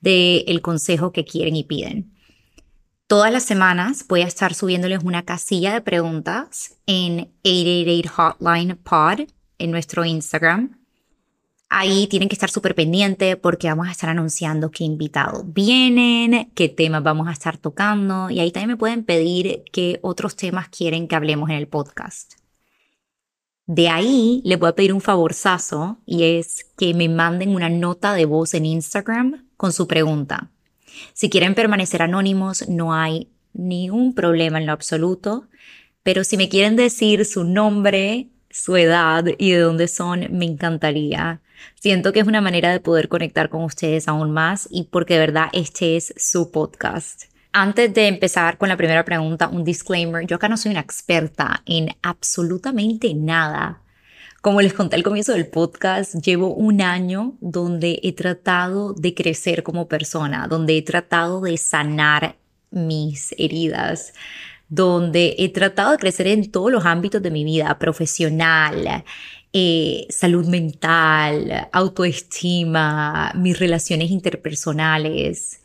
del 0.00 0.62
consejo 0.62 1.12
que 1.12 1.26
quieren 1.26 1.54
y 1.54 1.64
piden. 1.64 2.10
Todas 3.08 3.30
las 3.30 3.42
semanas 3.42 4.06
voy 4.08 4.22
a 4.22 4.26
estar 4.26 4.54
subiéndoles 4.54 5.04
una 5.04 5.26
casilla 5.26 5.74
de 5.74 5.82
preguntas 5.82 6.78
en 6.86 7.30
888 7.44 8.08
Hotline 8.08 8.76
Pod 8.76 9.28
en 9.58 9.70
nuestro 9.70 10.06
Instagram 10.06 10.77
Ahí 11.70 12.06
tienen 12.06 12.28
que 12.30 12.34
estar 12.34 12.50
súper 12.50 12.74
pendientes 12.74 13.36
porque 13.36 13.68
vamos 13.68 13.88
a 13.88 13.90
estar 13.90 14.08
anunciando 14.08 14.70
qué 14.70 14.84
invitados 14.84 15.42
vienen, 15.46 16.50
qué 16.54 16.70
temas 16.70 17.02
vamos 17.02 17.28
a 17.28 17.32
estar 17.32 17.58
tocando 17.58 18.30
y 18.30 18.40
ahí 18.40 18.50
también 18.50 18.70
me 18.70 18.76
pueden 18.76 19.04
pedir 19.04 19.64
qué 19.70 19.98
otros 20.02 20.34
temas 20.34 20.68
quieren 20.70 21.08
que 21.08 21.16
hablemos 21.16 21.50
en 21.50 21.56
el 21.56 21.68
podcast. 21.68 22.34
De 23.66 23.90
ahí 23.90 24.40
les 24.46 24.58
voy 24.58 24.70
a 24.70 24.74
pedir 24.74 24.94
un 24.94 25.02
favorzazo 25.02 25.98
y 26.06 26.38
es 26.38 26.64
que 26.78 26.94
me 26.94 27.10
manden 27.10 27.54
una 27.54 27.68
nota 27.68 28.14
de 28.14 28.24
voz 28.24 28.54
en 28.54 28.64
Instagram 28.64 29.46
con 29.58 29.74
su 29.74 29.86
pregunta. 29.86 30.50
Si 31.12 31.28
quieren 31.28 31.54
permanecer 31.54 32.00
anónimos, 32.00 32.66
no 32.66 32.94
hay 32.94 33.28
ningún 33.52 34.14
problema 34.14 34.58
en 34.58 34.64
lo 34.64 34.72
absoluto, 34.72 35.48
pero 36.02 36.24
si 36.24 36.38
me 36.38 36.48
quieren 36.48 36.76
decir 36.76 37.26
su 37.26 37.44
nombre, 37.44 38.30
su 38.48 38.74
edad 38.76 39.26
y 39.36 39.50
de 39.50 39.58
dónde 39.58 39.86
son, 39.86 40.28
me 40.30 40.46
encantaría. 40.46 41.42
Siento 41.74 42.12
que 42.12 42.20
es 42.20 42.26
una 42.26 42.40
manera 42.40 42.70
de 42.70 42.80
poder 42.80 43.08
conectar 43.08 43.48
con 43.48 43.64
ustedes 43.64 44.08
aún 44.08 44.30
más 44.30 44.68
y 44.70 44.84
porque 44.84 45.14
de 45.14 45.20
verdad 45.20 45.48
este 45.52 45.96
es 45.96 46.12
su 46.16 46.50
podcast. 46.50 47.24
Antes 47.52 47.92
de 47.94 48.06
empezar 48.06 48.58
con 48.58 48.68
la 48.68 48.76
primera 48.76 49.04
pregunta, 49.04 49.48
un 49.48 49.64
disclaimer, 49.64 50.26
yo 50.26 50.36
acá 50.36 50.48
no 50.48 50.56
soy 50.56 50.70
una 50.70 50.80
experta 50.80 51.62
en 51.66 51.88
absolutamente 52.02 53.14
nada. 53.14 53.82
Como 54.42 54.60
les 54.60 54.72
conté 54.72 54.96
al 54.96 55.02
comienzo 55.02 55.32
del 55.32 55.48
podcast, 55.48 56.14
llevo 56.14 56.54
un 56.54 56.80
año 56.80 57.36
donde 57.40 57.98
he 58.02 58.12
tratado 58.12 58.92
de 58.92 59.14
crecer 59.14 59.62
como 59.64 59.88
persona, 59.88 60.46
donde 60.46 60.76
he 60.76 60.82
tratado 60.82 61.40
de 61.40 61.56
sanar 61.56 62.36
mis 62.70 63.34
heridas, 63.36 64.12
donde 64.68 65.34
he 65.38 65.48
tratado 65.48 65.92
de 65.92 65.98
crecer 65.98 66.28
en 66.28 66.50
todos 66.52 66.70
los 66.70 66.84
ámbitos 66.84 67.22
de 67.22 67.30
mi 67.30 67.42
vida, 67.42 67.78
profesional, 67.78 69.04
eh, 69.52 70.06
salud 70.10 70.46
mental, 70.46 71.68
autoestima, 71.72 73.32
mis 73.34 73.58
relaciones 73.58 74.10
interpersonales. 74.10 75.62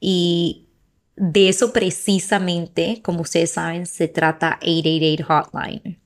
Y 0.00 0.66
de 1.16 1.48
eso 1.48 1.72
precisamente, 1.72 3.00
como 3.02 3.22
ustedes 3.22 3.52
saben, 3.52 3.86
se 3.86 4.08
trata 4.08 4.58
888 4.62 5.24
Hotline. 5.24 5.98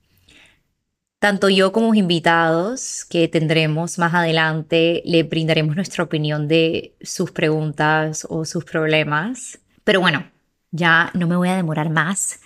Tanto 1.21 1.51
yo 1.51 1.71
como 1.71 1.88
los 1.88 1.97
invitados 1.97 3.05
que 3.05 3.29
tendremos 3.29 3.99
más 3.99 4.14
adelante 4.14 5.03
le 5.05 5.23
brindaremos 5.23 5.77
nuestra 5.77 6.03
opinión 6.03 6.49
de 6.49 6.95
sus 7.03 7.31
preguntas 7.31 8.27
o 8.31 8.47
sus 8.47 8.64
problemas. 8.64 9.59
Pero 9.85 10.01
bueno, 10.01 10.25
ya 10.71 11.11
no 11.12 11.27
me 11.27 11.37
voy 11.37 11.51
a 11.51 11.57
demorar 11.57 11.90
más. 11.90 12.40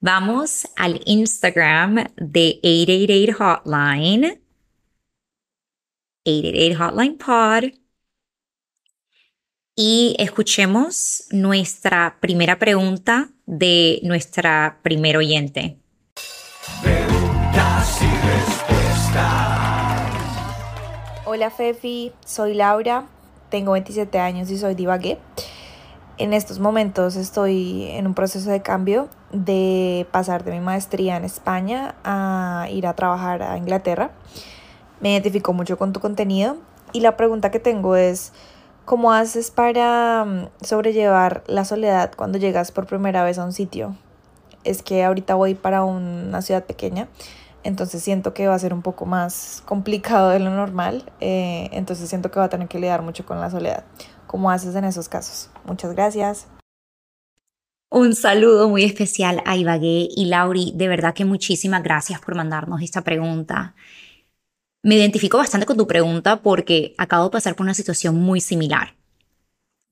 Vamos 0.00 0.68
al 0.76 1.00
Instagram 1.06 2.06
de 2.14 2.60
888 2.62 3.34
Hotline. 3.36 4.40
888 6.24 6.78
Hotline 6.78 7.18
Pod. 7.18 7.64
Y 9.74 10.14
escuchemos 10.20 11.24
nuestra 11.32 12.16
primera 12.20 12.60
pregunta 12.60 13.30
de 13.44 13.98
nuestra 14.04 14.78
primer 14.84 15.16
oyente. 15.16 15.80
Preguntas 16.80 18.00
y 18.00 18.06
respuestas. 18.28 19.16
Hola 21.24 21.50
Fefi, 21.50 22.12
soy 22.24 22.54
Laura, 22.54 23.08
tengo 23.50 23.72
27 23.72 24.20
años 24.20 24.48
y 24.50 24.58
soy 24.58 24.76
divague. 24.76 25.18
En 26.18 26.32
estos 26.34 26.60
momentos 26.60 27.16
estoy 27.16 27.88
en 27.90 28.06
un 28.06 28.14
proceso 28.14 28.48
de 28.50 28.62
cambio 28.62 29.08
de 29.32 30.06
pasar 30.10 30.44
de 30.44 30.52
mi 30.52 30.60
maestría 30.60 31.16
en 31.16 31.24
España 31.24 31.94
a 32.04 32.66
ir 32.70 32.86
a 32.86 32.94
trabajar 32.94 33.42
a 33.42 33.56
Inglaterra. 33.56 34.10
Me 35.00 35.12
identifico 35.12 35.52
mucho 35.52 35.78
con 35.78 35.92
tu 35.92 36.00
contenido 36.00 36.56
y 36.92 37.00
la 37.00 37.16
pregunta 37.16 37.50
que 37.50 37.60
tengo 37.60 37.96
es, 37.96 38.32
¿cómo 38.84 39.12
haces 39.12 39.50
para 39.50 40.24
mm, 40.24 40.64
sobrellevar 40.64 41.44
la 41.46 41.64
soledad 41.64 42.12
cuando 42.16 42.38
llegas 42.38 42.72
por 42.72 42.86
primera 42.86 43.22
vez 43.22 43.38
a 43.38 43.44
un 43.44 43.52
sitio? 43.52 43.96
Es 44.64 44.82
que 44.82 45.04
ahorita 45.04 45.34
voy 45.34 45.54
para 45.54 45.84
una 45.84 46.42
ciudad 46.42 46.64
pequeña 46.64 47.08
entonces 47.64 48.02
siento 48.02 48.34
que 48.34 48.46
va 48.46 48.54
a 48.54 48.58
ser 48.58 48.72
un 48.72 48.82
poco 48.82 49.04
más 49.06 49.62
complicado 49.66 50.30
de 50.30 50.38
lo 50.38 50.50
normal, 50.50 51.04
eh, 51.20 51.68
entonces 51.72 52.08
siento 52.08 52.30
que 52.30 52.38
va 52.38 52.46
a 52.46 52.48
tener 52.48 52.68
que 52.68 52.78
lidiar 52.78 53.02
mucho 53.02 53.26
con 53.26 53.40
la 53.40 53.50
soledad. 53.50 53.84
¿Cómo 54.26 54.50
haces 54.50 54.74
en 54.74 54.84
esos 54.84 55.08
casos? 55.08 55.50
Muchas 55.64 55.92
gracias. 55.94 56.46
Un 57.90 58.14
saludo 58.14 58.68
muy 58.68 58.84
especial 58.84 59.42
a 59.46 59.56
Ibagué 59.56 60.08
y 60.14 60.26
Lauri. 60.26 60.72
De 60.74 60.88
verdad 60.88 61.14
que 61.14 61.24
muchísimas 61.24 61.82
gracias 61.82 62.20
por 62.20 62.34
mandarnos 62.34 62.82
esta 62.82 63.02
pregunta. 63.02 63.74
Me 64.82 64.96
identifico 64.96 65.38
bastante 65.38 65.66
con 65.66 65.76
tu 65.76 65.86
pregunta 65.86 66.42
porque 66.42 66.94
acabo 66.98 67.24
de 67.24 67.30
pasar 67.30 67.56
por 67.56 67.64
una 67.64 67.74
situación 67.74 68.16
muy 68.16 68.40
similar. 68.40 68.94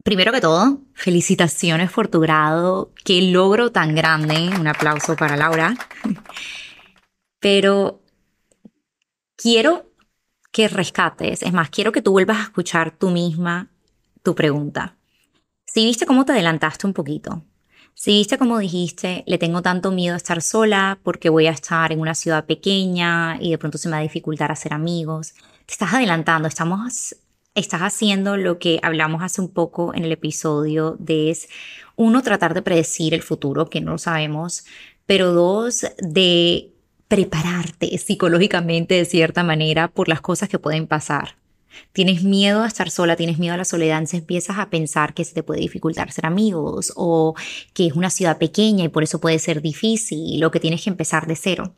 Primero 0.04 0.30
que 0.30 0.40
todo, 0.40 0.82
felicitaciones 0.94 1.90
por 1.90 2.08
tu 2.08 2.20
grado. 2.20 2.92
Qué 3.02 3.22
logro 3.22 3.72
tan 3.72 3.94
grande. 3.94 4.50
Un 4.60 4.68
aplauso 4.68 5.16
para 5.16 5.36
Laura. 5.36 5.74
pero 7.40 8.02
quiero 9.36 9.90
que 10.52 10.68
rescates, 10.68 11.42
es 11.42 11.52
más, 11.52 11.70
quiero 11.70 11.92
que 11.92 12.02
tú 12.02 12.12
vuelvas 12.12 12.38
a 12.38 12.42
escuchar 12.44 12.96
tú 12.96 13.10
misma 13.10 13.70
tu 14.22 14.34
pregunta. 14.34 14.96
Si 15.66 15.84
viste 15.84 16.06
cómo 16.06 16.24
te 16.24 16.32
adelantaste 16.32 16.86
un 16.86 16.92
poquito, 16.92 17.44
si 17.98 18.10
viste 18.10 18.36
cómo 18.36 18.58
dijiste, 18.58 19.24
le 19.26 19.38
tengo 19.38 19.62
tanto 19.62 19.90
miedo 19.90 20.12
a 20.12 20.18
estar 20.18 20.42
sola 20.42 20.98
porque 21.02 21.30
voy 21.30 21.46
a 21.46 21.50
estar 21.50 21.92
en 21.92 22.00
una 22.00 22.14
ciudad 22.14 22.44
pequeña 22.44 23.38
y 23.40 23.50
de 23.50 23.58
pronto 23.58 23.78
se 23.78 23.88
me 23.88 23.92
va 23.92 24.00
a 24.00 24.02
dificultar 24.02 24.52
hacer 24.52 24.74
amigos, 24.74 25.32
te 25.64 25.72
estás 25.72 25.94
adelantando, 25.94 26.46
estamos, 26.46 27.16
estás 27.54 27.80
haciendo 27.80 28.36
lo 28.36 28.58
que 28.58 28.80
hablamos 28.82 29.22
hace 29.22 29.40
un 29.40 29.48
poco 29.48 29.94
en 29.94 30.04
el 30.04 30.12
episodio 30.12 30.96
de 30.98 31.30
es, 31.30 31.48
uno, 31.96 32.22
tratar 32.22 32.52
de 32.52 32.60
predecir 32.60 33.14
el 33.14 33.22
futuro, 33.22 33.70
que 33.70 33.80
no 33.80 33.92
lo 33.92 33.98
sabemos, 33.98 34.66
pero 35.06 35.32
dos, 35.32 35.86
de 35.98 36.74
prepararte 37.08 37.96
psicológicamente 37.96 38.94
de 38.94 39.06
cierta 39.06 39.42
manera 39.42 39.88
por 39.88 40.10
las 40.10 40.20
cosas 40.20 40.50
que 40.50 40.58
pueden 40.58 40.86
pasar. 40.86 41.36
Tienes 41.92 42.22
miedo 42.22 42.62
a 42.62 42.66
estar 42.66 42.90
sola, 42.90 43.16
tienes 43.16 43.38
miedo 43.38 43.54
a 43.54 43.58
la 43.58 43.64
soledad, 43.64 43.98
entonces 43.98 44.20
empiezas 44.20 44.58
a 44.58 44.70
pensar 44.70 45.14
que 45.14 45.24
se 45.24 45.34
te 45.34 45.42
puede 45.42 45.60
dificultar 45.60 46.12
ser 46.12 46.26
amigos 46.26 46.92
o 46.96 47.34
que 47.74 47.86
es 47.86 47.94
una 47.94 48.10
ciudad 48.10 48.38
pequeña 48.38 48.84
y 48.84 48.88
por 48.88 49.02
eso 49.02 49.20
puede 49.20 49.38
ser 49.38 49.62
difícil 49.62 50.42
o 50.44 50.50
que 50.50 50.60
tienes 50.60 50.82
que 50.82 50.90
empezar 50.90 51.26
de 51.26 51.36
cero. 51.36 51.74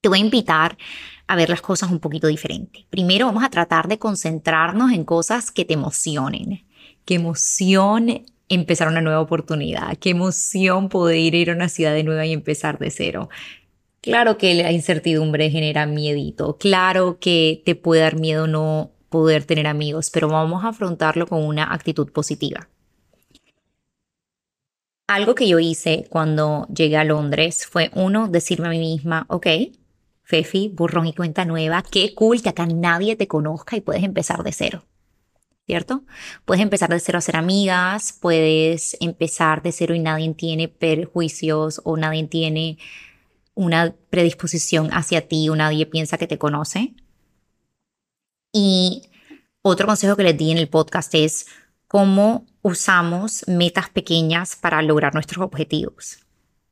Te 0.00 0.08
voy 0.08 0.18
a 0.18 0.22
invitar 0.22 0.78
a 1.26 1.36
ver 1.36 1.50
las 1.50 1.60
cosas 1.60 1.90
un 1.90 1.98
poquito 1.98 2.26
diferente. 2.26 2.86
Primero 2.88 3.26
vamos 3.26 3.44
a 3.44 3.50
tratar 3.50 3.88
de 3.88 3.98
concentrarnos 3.98 4.92
en 4.92 5.04
cosas 5.04 5.50
que 5.50 5.64
te 5.64 5.74
emocionen. 5.74 6.64
Qué 7.04 7.14
emoción 7.14 8.24
empezar 8.48 8.88
una 8.88 9.00
nueva 9.00 9.20
oportunidad, 9.20 9.96
qué 9.98 10.10
emoción 10.10 10.88
poder 10.88 11.34
ir 11.34 11.50
a 11.50 11.54
una 11.54 11.68
ciudad 11.68 11.92
de 11.92 12.04
nueva 12.04 12.24
y 12.26 12.32
empezar 12.32 12.78
de 12.78 12.90
cero. 12.90 13.28
Claro 14.00 14.38
que 14.38 14.54
la 14.54 14.72
incertidumbre 14.72 15.50
genera 15.50 15.84
miedito, 15.86 16.56
claro 16.56 17.18
que 17.20 17.62
te 17.64 17.74
puede 17.74 18.02
dar 18.02 18.16
miedo 18.16 18.46
no 18.46 18.92
poder 19.08 19.44
tener 19.44 19.66
amigos, 19.66 20.10
pero 20.10 20.28
vamos 20.28 20.64
a 20.64 20.68
afrontarlo 20.68 21.26
con 21.26 21.44
una 21.44 21.72
actitud 21.72 22.10
positiva. 22.12 22.68
Algo 25.06 25.34
que 25.34 25.48
yo 25.48 25.58
hice 25.58 26.06
cuando 26.10 26.66
llegué 26.68 26.98
a 26.98 27.04
Londres 27.04 27.66
fue 27.66 27.90
uno, 27.94 28.28
decirme 28.28 28.66
a 28.66 28.70
mí 28.70 28.78
misma, 28.78 29.24
ok, 29.28 29.46
Fefi, 30.22 30.68
burrón 30.68 31.06
y 31.06 31.14
cuenta 31.14 31.46
nueva, 31.46 31.82
qué 31.82 32.14
cool 32.14 32.42
que 32.42 32.50
acá 32.50 32.66
nadie 32.66 33.16
te 33.16 33.26
conozca 33.26 33.76
y 33.76 33.80
puedes 33.80 34.04
empezar 34.04 34.42
de 34.42 34.52
cero. 34.52 34.84
¿Cierto? 35.64 36.04
Puedes 36.44 36.62
empezar 36.62 36.90
de 36.90 37.00
cero 37.00 37.16
a 37.16 37.22
ser 37.22 37.36
amigas, 37.36 38.12
puedes 38.20 38.98
empezar 39.00 39.62
de 39.62 39.72
cero 39.72 39.94
y 39.94 40.00
nadie 40.00 40.34
tiene 40.34 40.68
perjuicios 40.68 41.80
o 41.84 41.96
nadie 41.96 42.24
tiene 42.24 42.76
una 43.54 43.94
predisposición 44.10 44.90
hacia 44.92 45.26
ti 45.26 45.48
o 45.48 45.56
nadie 45.56 45.86
piensa 45.86 46.18
que 46.18 46.26
te 46.26 46.36
conoce. 46.36 46.94
Y 48.60 49.04
otro 49.62 49.86
consejo 49.86 50.16
que 50.16 50.24
les 50.24 50.36
di 50.36 50.50
en 50.50 50.58
el 50.58 50.68
podcast 50.68 51.14
es 51.14 51.46
cómo 51.86 52.44
usamos 52.62 53.44
metas 53.46 53.88
pequeñas 53.88 54.56
para 54.56 54.82
lograr 54.82 55.14
nuestros 55.14 55.44
objetivos. 55.44 56.18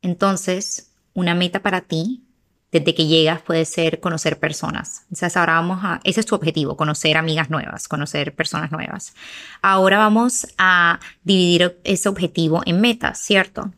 Entonces, 0.03 0.91
una 1.15 1.37
meta 1.37 1.63
para 1.63 1.83
ti 1.83 2.25
desde 2.73 2.93
que 2.93 3.07
llegas 3.07 3.41
puede 3.41 3.65
ser 3.67 4.01
conocer 4.01 4.41
personas. 4.41 5.03
Entonces 5.03 5.37
ahora 5.37 5.55
vamos 5.55 5.79
a, 5.85 6.01
ese 6.03 6.19
es 6.19 6.27
tu 6.27 6.35
objetivo, 6.35 6.77
conocer 6.77 7.17
amigas 7.17 7.51
nuevas, 7.51 7.87
conocer 7.87 8.35
personas 8.35 8.73
nuevas. 8.73 9.15
Ahora 9.63 9.99
vamos 9.99 10.49
a 10.59 10.99
dividir 11.23 11.79
ese 11.85 12.09
objetivo 12.09 12.63
en 12.67 12.81
metas, 12.81 13.21
¿cierto? 13.21 13.73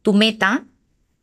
Tu 0.00 0.14
meta 0.14 0.64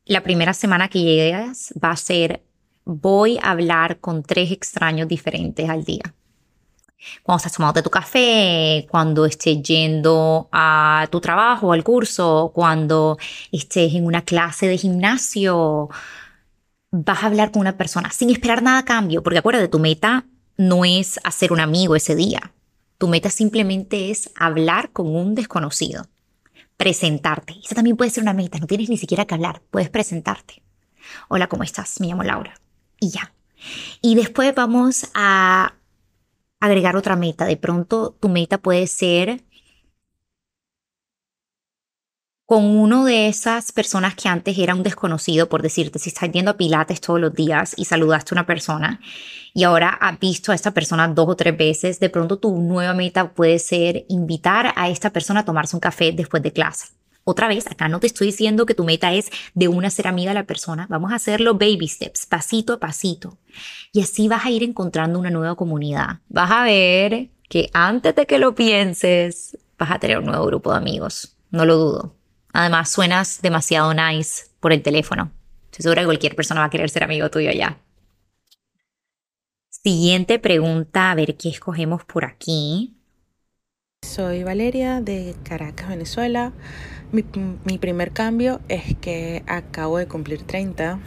la 0.05 0.21
primera 0.21 0.53
semana 0.53 0.87
que 0.87 1.01
llegas 1.01 1.73
va 1.83 1.89
a 1.89 1.97
ser, 1.97 2.43
voy 2.85 3.37
a 3.41 3.51
hablar 3.51 3.99
con 3.99 4.23
tres 4.23 4.51
extraños 4.51 5.07
diferentes 5.07 5.69
al 5.69 5.83
día. 5.83 6.13
Cuando 7.21 7.37
estás 7.37 7.53
tomando 7.53 7.83
tu 7.83 7.89
café, 7.89 8.87
cuando 8.89 9.25
estés 9.25 9.61
yendo 9.61 10.49
a 10.51 11.07
tu 11.11 11.19
trabajo, 11.21 11.73
al 11.73 11.83
curso, 11.83 12.51
cuando 12.53 13.17
estés 13.51 13.93
en 13.93 14.05
una 14.05 14.23
clase 14.23 14.67
de 14.67 14.77
gimnasio, 14.77 15.89
vas 16.91 17.23
a 17.23 17.27
hablar 17.27 17.51
con 17.51 17.61
una 17.61 17.77
persona 17.77 18.09
sin 18.11 18.29
esperar 18.29 18.63
nada 18.63 18.79
a 18.79 18.85
cambio, 18.85 19.21
porque 19.21 19.39
acuérdate, 19.39 19.67
tu 19.67 19.79
meta 19.79 20.25
no 20.57 20.85
es 20.85 21.19
hacer 21.23 21.51
un 21.51 21.59
amigo 21.59 21.95
ese 21.95 22.15
día. 22.15 22.53
Tu 22.97 23.07
meta 23.07 23.29
simplemente 23.29 24.09
es 24.09 24.31
hablar 24.35 24.91
con 24.91 25.13
un 25.13 25.35
desconocido 25.35 26.07
presentarte. 26.77 27.55
Esa 27.63 27.75
también 27.75 27.97
puede 27.97 28.11
ser 28.11 28.23
una 28.23 28.33
meta, 28.33 28.59
no 28.59 28.67
tienes 28.67 28.89
ni 28.89 28.97
siquiera 28.97 29.25
que 29.25 29.33
hablar, 29.33 29.61
puedes 29.71 29.89
presentarte. 29.89 30.61
Hola, 31.29 31.47
¿cómo 31.47 31.63
estás? 31.63 31.99
Me 31.99 32.07
llamo 32.07 32.23
Laura. 32.23 32.53
Y 32.99 33.09
ya. 33.09 33.33
Y 34.01 34.15
después 34.15 34.53
vamos 34.55 35.09
a 35.13 35.75
agregar 36.59 36.95
otra 36.95 37.15
meta. 37.15 37.45
De 37.45 37.57
pronto 37.57 38.15
tu 38.19 38.29
meta 38.29 38.57
puede 38.57 38.87
ser 38.87 39.43
con 42.45 42.63
uno 42.63 43.05
de 43.05 43.27
esas 43.27 43.71
personas 43.71 44.15
que 44.15 44.29
antes 44.29 44.57
era 44.57 44.75
un 44.75 44.83
desconocido, 44.83 45.49
por 45.49 45.63
decirte, 45.63 45.97
si 45.97 46.09
estás 46.09 46.31
yendo 46.31 46.51
a 46.51 46.57
Pilates 46.57 47.01
todos 47.01 47.19
los 47.19 47.33
días 47.33 47.73
y 47.75 47.85
saludaste 47.85 48.33
a 48.33 48.35
una 48.35 48.45
persona 48.45 48.99
y 49.53 49.63
ahora 49.63 49.89
has 49.89 50.19
visto 50.19 50.51
a 50.51 50.55
esta 50.55 50.71
persona 50.71 51.07
dos 51.07 51.27
o 51.29 51.35
tres 51.35 51.57
veces, 51.57 51.99
de 51.99 52.09
pronto 52.09 52.37
tu 52.37 52.55
nueva 52.61 52.93
meta 52.93 53.33
puede 53.33 53.57
ser 53.57 54.05
invitar 54.09 54.73
a 54.75 54.89
esta 54.89 55.11
persona 55.11 55.39
a 55.39 55.45
tomarse 55.45 55.75
un 55.75 55.79
café 55.79 56.11
después 56.11 56.43
de 56.43 56.53
clase. 56.53 56.94
Otra 57.27 57.47
vez, 57.47 57.65
acá 57.65 57.89
no 57.89 57.99
te 57.99 58.05
estoy 58.05 58.27
diciendo 58.27 58.67
que 58.67 58.75
tu 58.75 58.83
meta 58.83 59.11
es 59.11 59.31
de 59.55 59.67
una 59.67 59.89
ser 59.89 60.07
amiga 60.07 60.29
de 60.29 60.35
la 60.35 60.45
persona, 60.45 60.85
vamos 60.89 61.11
a 61.11 61.15
hacerlo 61.15 61.55
baby 61.55 61.87
steps, 61.87 62.27
pasito 62.27 62.73
a 62.73 62.79
pasito. 62.79 63.39
Y 63.91 64.01
así 64.01 64.27
vas 64.27 64.45
a 64.45 64.51
ir 64.51 64.61
encontrando 64.61 65.17
una 65.17 65.31
nueva 65.31 65.55
comunidad. 65.55 66.19
Vas 66.29 66.51
a 66.51 66.63
ver 66.63 67.29
que 67.49 67.71
antes 67.73 68.15
de 68.15 68.27
que 68.27 68.37
lo 68.37 68.53
pienses, 68.53 69.57
vas 69.79 69.89
a 69.89 69.97
tener 69.97 70.19
un 70.19 70.25
nuevo 70.25 70.45
grupo 70.45 70.71
de 70.71 70.77
amigos. 70.77 71.35
No 71.49 71.65
lo 71.65 71.77
dudo. 71.77 72.15
Además, 72.53 72.91
suenas 72.91 73.41
demasiado 73.41 73.91
nice 73.95 74.45
por 74.59 74.71
el 74.71 74.83
teléfono. 74.83 75.31
Estoy 75.71 75.81
segura 75.81 76.03
que 76.03 76.07
cualquier 76.07 76.35
persona 76.35 76.61
va 76.61 76.67
a 76.67 76.69
querer 76.69 76.91
ser 76.91 77.03
amigo 77.03 77.31
tuyo 77.31 77.49
allá. 77.49 77.79
Siguiente 79.69 80.37
pregunta, 80.37 81.09
a 81.09 81.15
ver 81.15 81.37
qué 81.37 81.49
escogemos 81.49 82.05
por 82.05 82.23
aquí. 82.23 82.95
Soy 84.03 84.43
Valeria 84.43 85.01
de 85.01 85.35
Caracas, 85.43 85.89
Venezuela. 85.89 86.53
Mi, 87.15 87.77
primer 87.77 88.11
cambio 88.11 88.59
es 88.67 88.93
que 88.97 89.41
acabo 89.47 89.97
de 89.97 90.07
cumplir 90.07 90.43
30. 90.43 90.99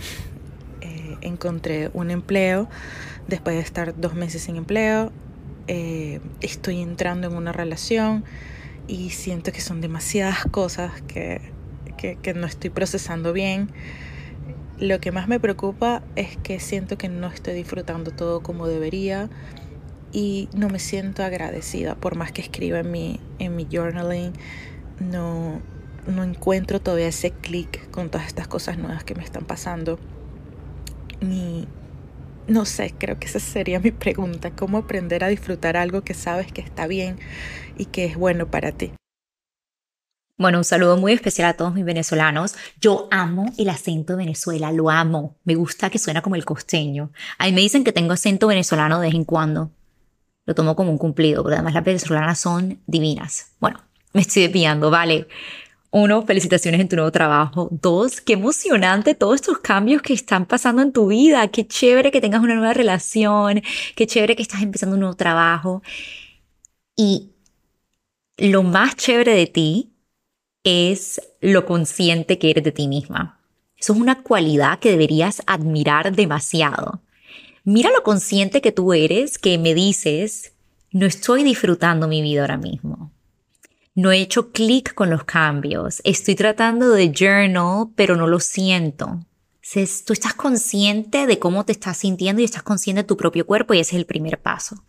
Eh, 0.80 1.16
encontré 1.20 1.90
un 1.92 2.10
empleo 2.10 2.66
después 3.26 3.56
de 3.56 3.62
estar 3.62 3.94
dos 4.00 4.14
meses 4.14 4.40
sin 4.42 4.56
empleo. 4.56 5.12
Eh, 5.66 6.20
estoy 6.40 6.80
entrando 6.80 7.28
en 7.28 7.36
una 7.36 7.52
relación 7.52 8.24
y 8.86 9.10
siento 9.10 9.52
que 9.52 9.60
son 9.60 9.82
demasiadas 9.82 10.44
cosas 10.50 11.02
que, 11.02 11.42
que, 11.98 12.32
no 12.32 12.46
estoy 12.46 12.70
procesando 12.70 13.34
bien. 13.34 13.68
Lo 14.78 15.00
que 15.00 15.12
más 15.12 15.28
me 15.28 15.38
preocupa 15.38 16.02
es 16.16 16.38
que 16.38 16.58
siento 16.58 16.96
que 16.96 17.10
no 17.10 17.26
estoy 17.26 17.52
disfrutando 17.52 18.12
todo 18.12 18.42
como 18.42 18.66
debería 18.66 19.28
y 20.10 20.48
no 20.54 20.70
me 20.70 20.78
siento 20.78 21.22
agradecida 21.22 21.96
por 21.96 22.16
más 22.16 22.32
que 22.32 22.40
escriba 22.40 22.78
en 22.78 22.90
mi, 22.90 23.20
en 23.38 23.56
mi 23.56 23.66
journaling. 23.70 24.32
No, 25.00 25.60
no 26.06 26.24
encuentro 26.24 26.80
todavía 26.80 27.08
ese 27.08 27.30
clic 27.30 27.90
con 27.90 28.10
todas 28.10 28.26
estas 28.26 28.48
cosas 28.48 28.78
nuevas 28.78 29.04
que 29.04 29.14
me 29.14 29.24
están 29.24 29.44
pasando. 29.44 29.98
Ni, 31.20 31.66
no 32.46 32.64
sé, 32.64 32.94
creo 32.96 33.18
que 33.18 33.26
esa 33.26 33.40
sería 33.40 33.80
mi 33.80 33.90
pregunta, 33.90 34.50
cómo 34.50 34.78
aprender 34.78 35.24
a 35.24 35.28
disfrutar 35.28 35.76
algo 35.76 36.02
que 36.02 36.14
sabes 36.14 36.50
que 36.52 36.60
está 36.60 36.86
bien 36.86 37.18
y 37.76 37.86
que 37.86 38.06
es 38.06 38.16
bueno 38.16 38.50
para 38.50 38.72
ti. 38.72 38.92
Bueno, 40.38 40.58
un 40.58 40.64
saludo 40.64 40.96
muy 40.96 41.12
especial 41.12 41.48
a 41.48 41.54
todos 41.54 41.74
mis 41.74 41.84
venezolanos. 41.84 42.54
Yo 42.80 43.08
amo 43.10 43.52
el 43.58 43.68
acento 43.68 44.12
de 44.12 44.18
Venezuela, 44.18 44.70
lo 44.70 44.88
amo. 44.88 45.36
Me 45.42 45.56
gusta 45.56 45.90
que 45.90 45.98
suena 45.98 46.22
como 46.22 46.36
el 46.36 46.44
costeño. 46.44 47.10
Ahí 47.38 47.52
me 47.52 47.60
dicen 47.60 47.82
que 47.82 47.92
tengo 47.92 48.12
acento 48.12 48.46
venezolano 48.46 49.00
de 49.00 49.08
vez 49.08 49.16
en 49.16 49.24
cuando. 49.24 49.72
Lo 50.46 50.54
tomo 50.54 50.76
como 50.76 50.92
un 50.92 50.98
cumplido, 50.98 51.42
porque 51.42 51.56
además 51.56 51.74
las 51.74 51.84
venezolanas 51.84 52.38
son 52.38 52.80
divinas. 52.86 53.48
Bueno, 53.58 53.80
me 54.12 54.20
estoy 54.20 54.44
desviando, 54.44 54.90
vale. 54.90 55.26
Uno, 55.90 56.22
felicitaciones 56.22 56.80
en 56.80 56.88
tu 56.88 56.96
nuevo 56.96 57.10
trabajo. 57.10 57.68
Dos, 57.70 58.20
qué 58.20 58.34
emocionante 58.34 59.14
todos 59.14 59.36
estos 59.36 59.58
cambios 59.58 60.02
que 60.02 60.12
están 60.12 60.44
pasando 60.44 60.82
en 60.82 60.92
tu 60.92 61.08
vida. 61.08 61.48
Qué 61.48 61.66
chévere 61.66 62.10
que 62.10 62.20
tengas 62.20 62.42
una 62.42 62.54
nueva 62.54 62.74
relación. 62.74 63.62
Qué 63.96 64.06
chévere 64.06 64.36
que 64.36 64.42
estás 64.42 64.62
empezando 64.62 64.94
un 64.94 65.00
nuevo 65.00 65.16
trabajo. 65.16 65.82
Y 66.94 67.30
lo 68.36 68.62
más 68.62 68.96
chévere 68.96 69.34
de 69.34 69.46
ti 69.46 69.92
es 70.62 71.20
lo 71.40 71.64
consciente 71.64 72.38
que 72.38 72.50
eres 72.50 72.64
de 72.64 72.72
ti 72.72 72.86
misma. 72.86 73.40
Eso 73.78 73.94
es 73.94 73.98
una 73.98 74.22
cualidad 74.22 74.80
que 74.80 74.90
deberías 74.90 75.42
admirar 75.46 76.14
demasiado. 76.14 77.00
Mira 77.64 77.90
lo 77.90 78.02
consciente 78.02 78.60
que 78.60 78.72
tú 78.72 78.92
eres, 78.92 79.38
que 79.38 79.56
me 79.56 79.74
dices, 79.74 80.52
no 80.90 81.06
estoy 81.06 81.44
disfrutando 81.44 82.08
mi 82.08 82.20
vida 82.20 82.42
ahora 82.42 82.56
mismo. 82.58 83.12
No 83.98 84.12
he 84.12 84.20
hecho 84.20 84.52
clic 84.52 84.94
con 84.94 85.10
los 85.10 85.24
cambios. 85.24 86.00
Estoy 86.04 86.36
tratando 86.36 86.90
de 86.90 87.12
journal, 87.12 87.88
pero 87.96 88.14
no 88.14 88.28
lo 88.28 88.38
siento. 88.38 89.26
tú 90.06 90.12
estás 90.12 90.34
consciente 90.34 91.26
de 91.26 91.40
cómo 91.40 91.64
te 91.64 91.72
estás 91.72 91.96
sintiendo 91.96 92.40
y 92.40 92.44
estás 92.44 92.62
consciente 92.62 93.02
de 93.02 93.08
tu 93.08 93.16
propio 93.16 93.44
cuerpo 93.44 93.74
y 93.74 93.80
ese 93.80 93.96
es 93.96 93.98
el 93.98 94.06
primer 94.06 94.40
paso. 94.40 94.84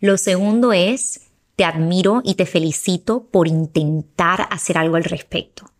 Lo 0.00 0.18
segundo 0.18 0.72
es 0.72 1.28
te 1.54 1.62
admiro 1.62 2.22
y 2.24 2.34
te 2.34 2.44
felicito 2.44 3.22
por 3.30 3.46
intentar 3.46 4.48
hacer 4.50 4.78
algo 4.78 4.96
al 4.96 5.04
respecto. 5.04 5.70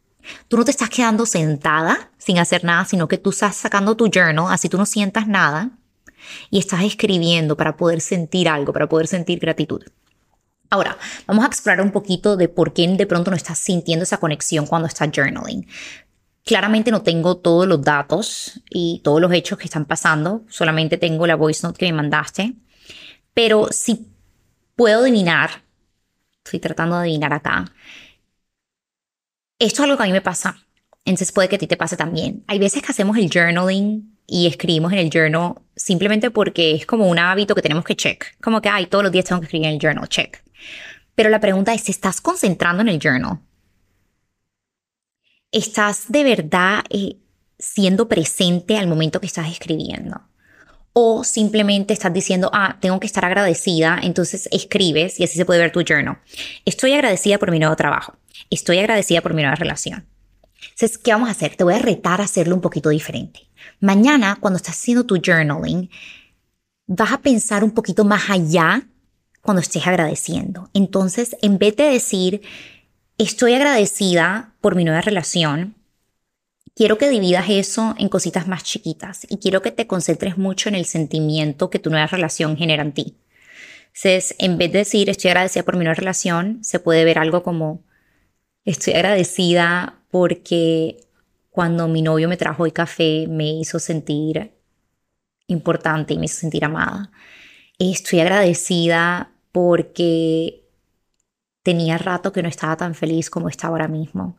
Tú 0.47 0.57
no 0.57 0.65
te 0.65 0.71
estás 0.71 0.91
quedando 0.91 1.27
sentada 1.27 2.13
sin 2.19 2.39
hacer 2.39 2.63
nada, 2.63 2.85
sino 2.85 3.09
que 3.09 3.19
tú 3.19 3.31
estás 3.31 3.57
sacando 3.57 3.97
tu 3.97 4.09
journal, 4.09 4.47
así 4.49 4.69
tú 4.69 4.79
no 4.79 4.87
sientas 4.87 5.27
nada, 5.27 5.73
y 6.51 6.61
estás 6.61 6.85
escribiendo 6.85 7.57
para 7.57 7.77
poder 7.77 8.01
sentir 8.01 8.49
algo, 8.49 8.73
para 8.73 8.89
poder 8.89 9.09
sentir 9.09 9.41
gratitud. 9.41 9.83
Ahora, 10.71 10.97
vamos 11.27 11.45
a 11.45 11.49
explorar 11.49 11.83
un 11.83 11.91
poquito 11.91 12.37
de 12.37 12.49
por 12.49 12.73
qué 12.73 12.87
de 12.89 13.07
pronto 13.07 13.31
no 13.31 13.37
estás 13.37 13.59
sintiendo 13.59 14.05
esa 14.05 14.19
conexión 14.19 14.67
cuando 14.67 14.89
estás 14.89 15.11
journaling. 15.15 15.67
Claramente 16.45 16.91
no 16.91 17.03
tengo 17.03 17.37
todos 17.37 17.67
los 17.67 17.83
datos 17.83 18.63
y 18.71 19.01
todos 19.05 19.21
los 19.21 19.33
hechos 19.33 19.59
que 19.59 19.65
están 19.65 19.85
pasando, 19.85 20.45
solamente 20.49 20.97
tengo 20.97 21.27
la 21.27 21.35
voice 21.37 21.67
note 21.67 21.79
que 21.79 21.87
me 21.87 21.93
mandaste, 21.93 22.55
pero 23.35 23.69
si 23.71 24.09
puedo 24.75 25.01
adivinar 25.01 25.63
estoy 26.45 26.61
tratando 26.61 26.97
de 26.97 27.03
adivinar 27.03 27.33
acá. 27.33 27.65
Esto 29.59 29.83
es 29.83 29.85
algo 29.85 29.97
que 29.97 30.03
a 30.05 30.07
mí 30.07 30.13
me 30.13 30.23
pasa, 30.23 30.57
entonces 31.05 31.33
puede 31.33 31.49
que 31.49 31.57
a 31.57 31.59
ti 31.59 31.67
te 31.67 31.77
pase 31.77 31.97
también. 31.97 32.45
Hay 32.47 32.59
veces 32.59 32.83
que 32.83 32.93
hacemos 32.93 33.17
el 33.19 33.31
journaling 33.31 34.19
y 34.27 34.47
escribimos 34.47 34.93
en 34.93 34.99
el 34.99 35.11
journal 35.11 35.55
simplemente 35.77 36.31
porque 36.31 36.75
es 36.75 36.87
como 36.87 37.09
un 37.09 37.19
hábito 37.19 37.55
que 37.55 37.63
tenemos 37.63 37.85
que 37.85 37.97
check. 37.97 38.25
Como 38.41 38.61
que, 38.63 38.69
ay, 38.69 38.87
todos 38.87 39.05
los 39.05 39.13
días 39.13 39.27
tengo 39.27 39.41
que 39.41 39.47
escribir 39.47 39.69
en 39.69 39.75
el 39.75 39.81
journal, 39.81 40.09
check. 40.09 40.43
Pero 41.21 41.29
la 41.29 41.39
pregunta 41.39 41.75
es, 41.75 41.87
¿estás 41.91 42.23
concentrando 42.23 42.81
en 42.81 42.89
el 42.89 42.99
journal? 42.99 43.41
¿Estás 45.53 46.05
de 46.09 46.25
verdad 46.25 46.83
eh, 46.89 47.19
siendo 47.59 48.09
presente 48.09 48.79
al 48.79 48.87
momento 48.87 49.21
que 49.21 49.27
estás 49.27 49.51
escribiendo? 49.51 50.19
o 50.95 51.23
simplemente 51.23 51.93
estás 51.93 52.15
diciendo, 52.15 52.49
ah, 52.55 52.79
tengo 52.81 52.99
que 52.99 53.07
estar 53.07 53.27
agradecida, 53.27 54.01
entonces 54.03 54.49
escribes 54.51 55.21
y 55.21 55.25
así 55.25 55.37
se 55.37 55.45
puede 55.45 55.61
ver 55.61 55.73
tu 55.73 55.83
journal. 55.83 56.21
Estoy 56.65 56.95
agradecida 56.95 57.37
por 57.37 57.51
mi 57.51 57.59
nuevo 57.59 57.77
trabajo. 57.77 58.17
Estoy 58.49 58.79
agradecida 58.79 59.21
por 59.21 59.35
mi 59.35 59.43
nueva 59.43 59.57
relación. 59.57 60.07
Entonces, 60.71 60.97
¿qué 60.97 61.13
vamos 61.13 61.29
a 61.29 61.33
hacer? 61.33 61.55
Te 61.55 61.65
voy 61.65 61.75
a 61.75 61.81
retar 61.81 62.23
a 62.23 62.25
hacerlo 62.25 62.55
un 62.55 62.63
poquito 62.63 62.89
diferente. 62.89 63.41
Mañana, 63.79 64.39
cuando 64.41 64.57
estás 64.57 64.77
haciendo 64.77 65.05
tu 65.05 65.21
journaling, 65.23 65.91
vas 66.87 67.13
a 67.13 67.21
pensar 67.21 67.63
un 67.63 67.73
poquito 67.73 68.07
más 68.07 68.31
allá 68.31 68.87
cuando 69.41 69.61
estés 69.61 69.87
agradeciendo. 69.87 70.71
Entonces, 70.75 71.37
en 71.43 71.59
vez 71.59 71.77
de 71.77 71.85
decir, 71.85 72.43
estoy 73.19 73.55
agradecida 73.55 74.55
por 74.61 74.77
mi 74.77 74.85
nueva 74.85 75.01
relación, 75.01 75.77
quiero 76.75 76.99
que 76.99 77.11
dividas 77.11 77.47
eso 77.49 77.95
en 77.99 78.09
cositas 78.09 78.49
más 78.49 78.65
chiquitas 78.65 79.27
y 79.29 79.39
quiero 79.39 79.63
que 79.63 79.71
te 79.71 79.87
concentres 79.87 80.39
mucho 80.39 80.69
en 80.69 80.75
el 80.75 80.85
sentimiento 80.85 81.71
que 81.71 81.79
tu 81.79 81.91
nueva 81.91 82.07
relación 82.07 82.57
genera 82.57 82.83
en 82.83 82.93
ti. 82.93 83.17
Entonces, 83.87 84.35
en 84.39 84.57
vez 84.57 84.73
de 84.73 84.79
decir 84.79 85.11
estoy 85.11 85.31
agradecida 85.31 85.65
por 85.65 85.77
mi 85.77 85.85
nueva 85.85 85.95
relación, 85.95 86.63
se 86.63 86.79
puede 86.81 87.05
ver 87.05 87.19
algo 87.19 87.43
como 87.43 87.83
estoy 88.65 88.95
agradecida 88.95 89.99
porque 90.11 91.07
cuando 91.51 91.89
mi 91.89 92.03
novio 92.03 92.29
me 92.29 92.37
trajo 92.37 92.65
el 92.67 92.73
café 92.73 93.27
me 93.29 93.51
hizo 93.51 93.79
sentir 93.79 94.53
importante 95.49 96.15
y 96.15 96.19
me 96.19 96.27
hizo 96.27 96.37
sentir 96.37 96.65
amada. 96.65 97.11
Estoy 97.81 98.21
agradecida 98.21 99.33
porque 99.53 100.67
tenía 101.63 101.97
rato 101.97 102.31
que 102.31 102.43
no 102.43 102.49
estaba 102.51 102.77
tan 102.77 102.95
feliz 102.95 103.31
como 103.31 103.49
está 103.49 103.69
ahora 103.69 103.89
mismo. 103.89 104.37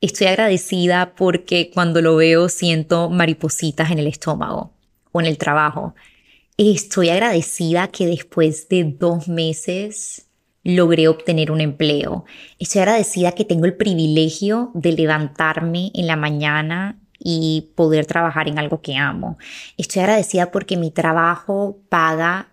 Estoy 0.00 0.28
agradecida 0.28 1.14
porque 1.14 1.70
cuando 1.74 2.00
lo 2.00 2.16
veo 2.16 2.48
siento 2.48 3.10
maripositas 3.10 3.90
en 3.90 3.98
el 3.98 4.06
estómago 4.06 4.72
o 5.12 5.20
en 5.20 5.26
el 5.26 5.36
trabajo. 5.36 5.94
Estoy 6.56 7.10
agradecida 7.10 7.88
que 7.88 8.06
después 8.06 8.70
de 8.70 8.84
dos 8.84 9.28
meses 9.28 10.28
logré 10.64 11.06
obtener 11.06 11.50
un 11.50 11.60
empleo. 11.60 12.24
Estoy 12.58 12.80
agradecida 12.80 13.32
que 13.32 13.44
tengo 13.44 13.66
el 13.66 13.76
privilegio 13.76 14.70
de 14.72 14.92
levantarme 14.92 15.90
en 15.94 16.06
la 16.06 16.16
mañana 16.16 16.98
y 17.18 17.72
poder 17.74 18.06
trabajar 18.06 18.48
en 18.48 18.58
algo 18.58 18.80
que 18.80 18.96
amo. 18.96 19.36
Estoy 19.76 20.00
agradecida 20.00 20.50
porque 20.50 20.78
mi 20.78 20.90
trabajo 20.90 21.78
paga 21.90 22.50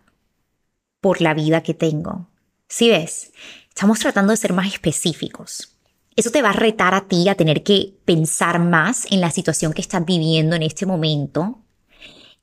por 1.07 1.21
la 1.21 1.33
vida 1.33 1.63
que 1.63 1.73
tengo. 1.73 2.27
¿Sí 2.67 2.89
ves? 2.89 3.31
Estamos 3.69 3.97
tratando 3.97 4.31
de 4.31 4.35
ser 4.35 4.51
más 4.51 4.67
específicos. 4.67 5.77
Eso 6.17 6.31
te 6.31 6.41
va 6.41 6.49
a 6.49 6.59
retar 6.67 6.93
a 6.93 7.07
ti 7.07 7.29
a 7.29 7.35
tener 7.35 7.63
que 7.63 7.93
pensar 8.03 8.59
más 8.59 9.09
en 9.09 9.21
la 9.21 9.31
situación 9.31 9.71
que 9.71 9.79
estás 9.79 10.05
viviendo 10.05 10.57
en 10.57 10.63
este 10.63 10.85
momento 10.85 11.63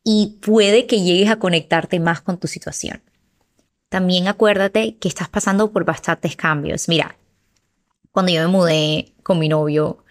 y 0.02 0.38
puede 0.40 0.86
que 0.86 1.02
llegues 1.02 1.28
a 1.28 1.38
conectarte 1.38 2.00
más 2.00 2.22
con 2.22 2.38
tu 2.38 2.46
situación. 2.46 3.02
También 3.90 4.28
acuérdate 4.28 4.96
que 4.96 5.08
estás 5.08 5.28
pasando 5.28 5.70
por 5.70 5.84
bastantes 5.84 6.34
cambios. 6.34 6.88
Mira, 6.88 7.18
cuando 8.12 8.32
yo 8.32 8.40
me 8.40 8.48
mudé 8.48 9.12
con 9.22 9.38
mi 9.40 9.50
novio, 9.50 10.04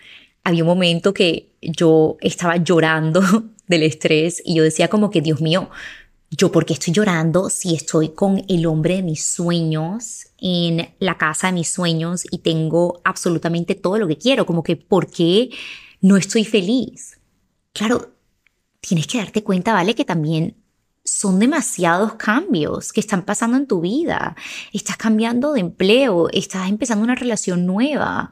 había 0.44 0.62
un 0.62 0.70
momento 0.70 1.12
que 1.12 1.50
yo 1.60 2.18
estaba 2.22 2.58
llorando 2.58 3.24
del 3.68 3.82
estrés 3.82 4.44
y 4.46 4.54
yo 4.54 4.63
decía 4.63 4.89
como 4.89 5.10
que, 5.10 5.22
Dios 5.22 5.42
mío, 5.42 5.72
yo 6.36 6.52
por 6.52 6.65
qué 6.65 6.74
estoy 6.74 6.93
llorando 6.93 7.50
si 7.50 7.76
estoy 7.76 8.10
con 8.10 8.43
el 8.48 8.65
hombre 8.65 8.96
de 8.96 9.04
mis 9.04 9.26
sueños 9.26 10.28
en 10.39 10.93
la 11.00 11.17
casa 11.17 11.48
de 11.48 11.54
mis 11.54 11.69
sueños 11.69 12.26
y 12.32 12.39
tengo 12.39 13.02
absolutamente 13.04 13.76
todo 13.76 13.98
lo 13.98 14.08
que 14.08 14.17
quiero, 14.17 14.46
como 14.46 14.63
que 14.63 14.76
por 14.76 15.10
qué 15.10 15.50
no 16.02 16.17
estoy 16.17 16.43
feliz. 16.43 17.19
Claro, 17.72 18.13
tienes 18.82 19.08
que 19.08 19.19
darte 19.19 19.43
cuenta, 19.43 19.74
¿vale? 19.74 19.96
Que 19.96 20.06
también 20.06 20.58
son 21.04 21.39
demasiados 21.39 22.13
cambios 22.15 22.93
que 22.93 23.00
están 23.00 23.24
pasando 23.24 23.58
en 23.58 23.67
tu 23.67 23.82
vida. 23.82 24.36
Estás 24.72 24.98
cambiando 24.98 25.54
de 25.54 25.60
empleo, 25.60 26.30
estás 26.30 26.69
empezando 26.69 27.04
una 27.04 27.15
relación 27.15 27.65
nueva 27.65 28.32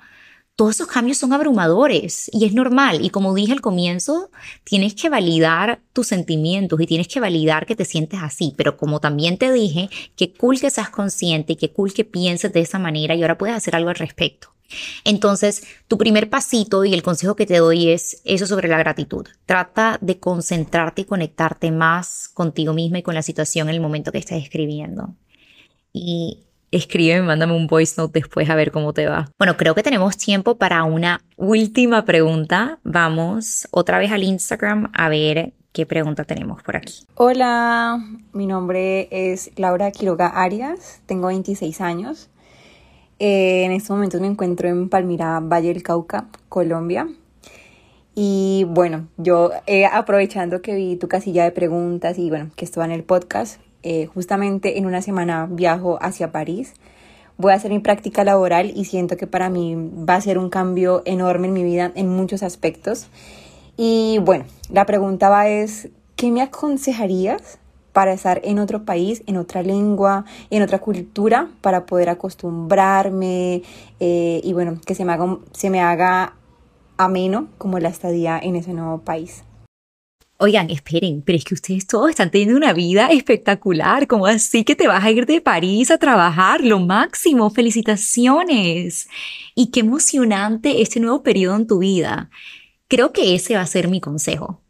todos 0.62 0.76
esos 0.76 0.86
cambios 0.86 1.18
son 1.18 1.34
abrumadores 1.34 2.30
y 2.32 2.46
es 2.46 2.54
normal. 2.54 3.04
Y 3.04 3.10
como 3.10 3.34
dije 3.34 3.52
al 3.52 3.62
comienzo, 3.62 4.30
tienes 4.64 4.94
que 4.94 5.10
validar 5.10 5.82
tus 5.92 6.06
sentimientos 6.06 6.80
y 6.80 6.86
tienes 6.86 7.08
que 7.08 7.20
validar 7.20 7.66
que 7.66 7.76
te 7.76 7.84
sientes 7.84 8.20
así. 8.22 8.54
Pero 8.56 8.78
como 8.78 9.00
también 9.00 9.40
te 9.40 9.52
dije, 9.52 9.90
qué 10.16 10.34
cool 10.34 10.60
que 10.60 10.70
seas 10.70 10.92
consciente 10.92 11.54
y 11.54 11.56
qué 11.56 11.74
cool 11.74 11.96
que 11.96 12.06
pienses 12.06 12.54
de 12.54 12.60
esa 12.62 12.78
manera 12.78 13.16
y 13.16 13.24
ahora 13.24 13.40
puedes 13.40 13.56
hacer 13.56 13.76
algo 13.76 13.90
al 13.90 13.96
respecto. 13.96 14.54
Entonces, 15.04 15.64
tu 15.88 15.98
primer 15.98 16.30
pasito 16.30 16.86
y 16.86 16.94
el 16.94 17.02
consejo 17.02 17.36
que 17.36 17.48
te 17.48 17.58
doy 17.58 17.90
es 17.90 18.22
eso 18.24 18.46
sobre 18.46 18.68
la 18.68 18.78
gratitud. 18.78 19.26
Trata 19.48 19.98
de 20.00 20.20
concentrarte 20.20 21.02
y 21.02 21.06
conectarte 21.06 21.72
más 21.72 22.30
contigo 22.36 22.76
misma 22.76 23.00
y 23.00 23.02
con 23.02 23.16
la 23.16 23.24
situación 23.24 23.68
en 23.68 23.74
el 23.74 23.82
momento 23.82 24.12
que 24.12 24.20
estés 24.20 24.44
escribiendo. 24.44 25.16
Y 25.92 26.44
escríbeme, 26.72 27.28
mándame 27.28 27.54
un 27.54 27.68
voice 27.68 27.96
note 27.98 28.20
después 28.20 28.50
a 28.50 28.56
ver 28.56 28.72
cómo 28.72 28.94
te 28.94 29.08
va. 29.08 29.30
Bueno, 29.38 29.58
creo 29.58 29.76
que 29.76 29.84
tenemos 29.84 30.18
tiempo 30.18 30.56
para 30.56 30.84
una 30.84 31.22
última 31.36 32.06
pregunta. 32.06 32.80
Vamos 32.84 33.68
otra 33.72 34.00
vez 34.00 34.12
al 34.12 34.24
Instagram 34.24 34.90
a 34.94 35.10
ver 35.10 35.54
qué 35.74 35.86
pregunta 35.86 36.24
tenemos 36.24 36.64
por 36.64 36.78
aquí. 36.78 37.06
Hola, 37.16 38.00
mi 38.34 38.48
nombre 38.48 39.08
es 39.12 39.52
Laura 39.58 39.92
Quiroga 39.92 40.28
Arias, 40.28 41.02
tengo 41.06 41.28
26 41.28 41.82
años. 41.82 42.30
Eh, 43.20 43.66
en 43.66 43.72
este 43.72 43.94
momento 43.94 44.20
me 44.20 44.28
encuentro 44.28 44.68
en 44.68 44.90
Palmira, 44.90 45.40
Valle 45.42 45.68
del 45.68 45.84
Cauca, 45.84 46.28
Colombia. 46.50 47.08
Y 48.16 48.66
bueno, 48.68 49.08
yo 49.18 49.52
eh, 49.68 49.86
aprovechando 49.86 50.62
que 50.62 50.76
vi 50.76 50.96
tu 50.98 51.08
casilla 51.08 51.44
de 51.44 51.52
preguntas 51.52 52.18
y 52.18 52.30
bueno, 52.30 52.52
que 52.56 52.66
estuvo 52.66 52.84
en 52.84 52.92
el 52.92 53.04
podcast, 53.04 53.62
eh, 53.84 54.06
justamente 54.06 54.78
en 54.78 54.86
una 54.86 55.02
semana 55.02 55.48
viajo 55.50 55.98
hacia 56.02 56.32
París. 56.32 56.74
Voy 57.38 57.52
a 57.52 57.56
hacer 57.56 57.72
mi 57.72 57.80
práctica 57.80 58.24
laboral 58.24 58.72
y 58.76 58.86
siento 58.86 59.18
que 59.18 59.28
para 59.28 59.50
mí 59.50 59.76
va 59.76 60.16
a 60.16 60.22
ser 60.22 60.38
un 60.38 60.50
cambio 60.50 61.02
enorme 61.06 61.48
en 61.48 61.54
mi 61.54 61.64
vida 61.64 61.92
en 61.96 62.10
muchos 62.10 62.44
aspectos. 62.44 63.08
Y 63.78 64.20
bueno, 64.24 64.46
la 64.70 64.86
pregunta 64.86 65.30
va 65.30 65.48
es, 65.48 65.90
¿qué 66.16 66.30
me 66.30 66.42
aconsejarías 66.42 67.60
para 67.94 68.14
estar 68.14 68.42
en 68.44 68.60
otro 68.60 68.86
país, 68.86 69.24
en 69.26 69.38
otra 69.38 69.64
lengua, 69.64 70.26
en 70.50 70.62
otra 70.62 70.80
cultura, 70.80 71.50
para 71.62 71.86
poder 71.86 72.10
acostumbrarme 72.10 73.64
eh, 74.00 74.42
y 74.44 74.54
bueno, 74.54 74.80
que 74.86 74.96
se 74.96 75.04
me 75.06 75.14
haga, 75.14 75.38
se 75.52 75.70
me 75.70 75.82
haga 75.82 76.36
ameno 76.98 77.48
como 77.58 77.80
la 77.80 77.90
estadía 77.90 78.40
en 78.42 78.56
ese 78.56 78.74
nuevo 78.74 79.00
país. 79.00 79.44
Oigan, 80.44 80.72
esperen, 80.72 81.22
pero 81.22 81.38
es 81.38 81.44
que 81.44 81.54
ustedes 81.54 81.86
todos 81.86 82.10
están 82.10 82.32
teniendo 82.32 82.58
una 82.58 82.74
vida 82.74 83.10
espectacular. 83.12 84.08
¿Cómo 84.08 84.26
así 84.26 84.64
que 84.64 84.76
te 84.76 84.88
vas 84.88 85.04
a 85.04 85.12
ir 85.12 85.28
de 85.28 85.40
París 85.40 85.92
a 85.92 86.00
trabajar? 86.00 86.64
Lo 86.64 86.80
máximo, 86.80 87.52
felicitaciones. 87.52 89.08
Y 89.54 89.70
qué 89.70 89.82
emocionante 89.82 90.82
este 90.82 91.00
nuevo 91.00 91.22
periodo 91.22 91.58
en 91.58 91.68
tu 91.68 91.78
vida. 91.78 92.32
Creo 92.88 93.14
que 93.14 93.36
ese 93.36 93.54
va 93.54 93.62
a 93.62 93.68
ser 93.68 93.88
mi 93.88 94.02
consejo. 94.02 94.64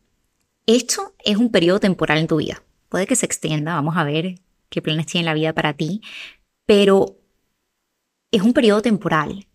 Esto 0.66 1.14
es 1.24 1.38
un 1.38 1.50
periodo 1.50 1.80
temporal 1.80 2.18
en 2.18 2.28
tu 2.28 2.36
vida. 2.36 2.62
Puede 2.90 3.08
que 3.08 3.16
se 3.16 3.26
extienda, 3.26 3.76
vamos 3.76 3.96
a 3.96 4.04
ver 4.04 4.42
qué 4.68 4.82
planes 4.82 5.06
tiene 5.06 5.24
la 5.24 5.34
vida 5.34 5.54
para 5.54 5.72
ti, 5.72 6.02
pero 6.66 7.16
es 8.30 8.42
un 8.42 8.52
periodo 8.52 8.82
temporal 8.82 9.48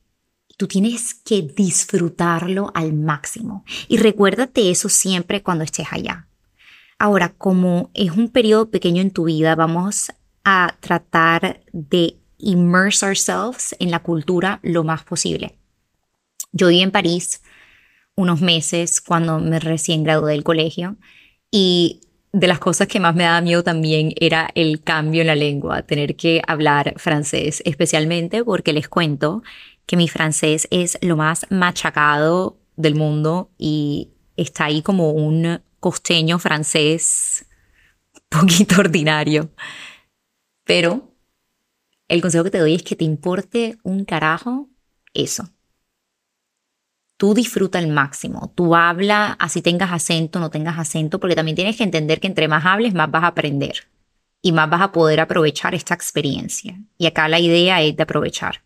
Tú 0.56 0.66
tienes 0.66 1.14
que 1.14 1.42
disfrutarlo 1.42 2.72
al 2.74 2.92
máximo. 2.94 3.64
Y 3.88 3.98
recuérdate 3.98 4.70
eso 4.70 4.88
siempre 4.88 5.42
cuando 5.42 5.64
estés 5.64 5.86
allá. 5.90 6.28
Ahora, 6.98 7.34
como 7.36 7.90
es 7.92 8.10
un 8.12 8.30
periodo 8.30 8.70
pequeño 8.70 9.02
en 9.02 9.10
tu 9.10 9.24
vida, 9.24 9.54
vamos 9.54 10.10
a 10.44 10.76
tratar 10.80 11.60
de 11.72 12.16
immerse 12.38 13.04
ourselves 13.04 13.76
en 13.78 13.90
la 13.90 14.02
cultura 14.02 14.60
lo 14.62 14.84
más 14.84 15.04
posible. 15.04 15.58
Yo 16.52 16.68
viví 16.68 16.82
en 16.82 16.90
París 16.90 17.42
unos 18.14 18.40
meses 18.40 19.00
cuando 19.00 19.38
me 19.38 19.60
recién 19.60 20.04
gradué 20.04 20.32
del 20.32 20.44
colegio 20.44 20.96
y 21.50 22.00
de 22.32 22.48
las 22.48 22.58
cosas 22.58 22.88
que 22.88 23.00
más 23.00 23.14
me 23.14 23.24
daba 23.24 23.40
miedo 23.40 23.62
también 23.62 24.12
era 24.20 24.50
el 24.54 24.82
cambio 24.82 25.22
en 25.22 25.28
la 25.28 25.34
lengua, 25.34 25.82
tener 25.82 26.16
que 26.16 26.42
hablar 26.46 26.94
francés, 26.98 27.62
especialmente 27.64 28.44
porque 28.44 28.72
les 28.72 28.88
cuento 28.88 29.42
que 29.86 29.96
mi 29.96 30.08
francés 30.08 30.66
es 30.70 30.98
lo 31.00 31.16
más 31.16 31.46
machacado 31.50 32.58
del 32.76 32.94
mundo 32.94 33.50
y 33.56 34.10
está 34.36 34.66
ahí 34.66 34.82
como 34.82 35.10
un 35.12 35.62
costeño 35.80 36.38
francés 36.38 37.46
poquito 38.28 38.80
ordinario. 38.80 39.50
Pero 40.64 41.14
el 42.08 42.20
consejo 42.20 42.44
que 42.44 42.50
te 42.50 42.58
doy 42.58 42.74
es 42.74 42.82
que 42.82 42.96
te 42.96 43.04
importe 43.04 43.78
un 43.82 44.04
carajo 44.04 44.68
eso. 45.14 45.48
Tú 47.16 47.32
disfruta 47.32 47.78
al 47.78 47.88
máximo, 47.88 48.52
tú 48.54 48.74
habla 48.74 49.36
así 49.38 49.62
tengas 49.62 49.90
acento, 49.90 50.38
no 50.38 50.50
tengas 50.50 50.78
acento, 50.78 51.18
porque 51.18 51.34
también 51.34 51.56
tienes 51.56 51.76
que 51.76 51.84
entender 51.84 52.20
que 52.20 52.26
entre 52.26 52.46
más 52.46 52.66
hables, 52.66 52.92
más 52.92 53.10
vas 53.10 53.24
a 53.24 53.28
aprender 53.28 53.88
y 54.42 54.52
más 54.52 54.68
vas 54.68 54.82
a 54.82 54.92
poder 54.92 55.20
aprovechar 55.20 55.74
esta 55.74 55.94
experiencia. 55.94 56.78
Y 56.98 57.06
acá 57.06 57.26
la 57.28 57.40
idea 57.40 57.80
es 57.80 57.96
de 57.96 58.02
aprovechar. 58.02 58.65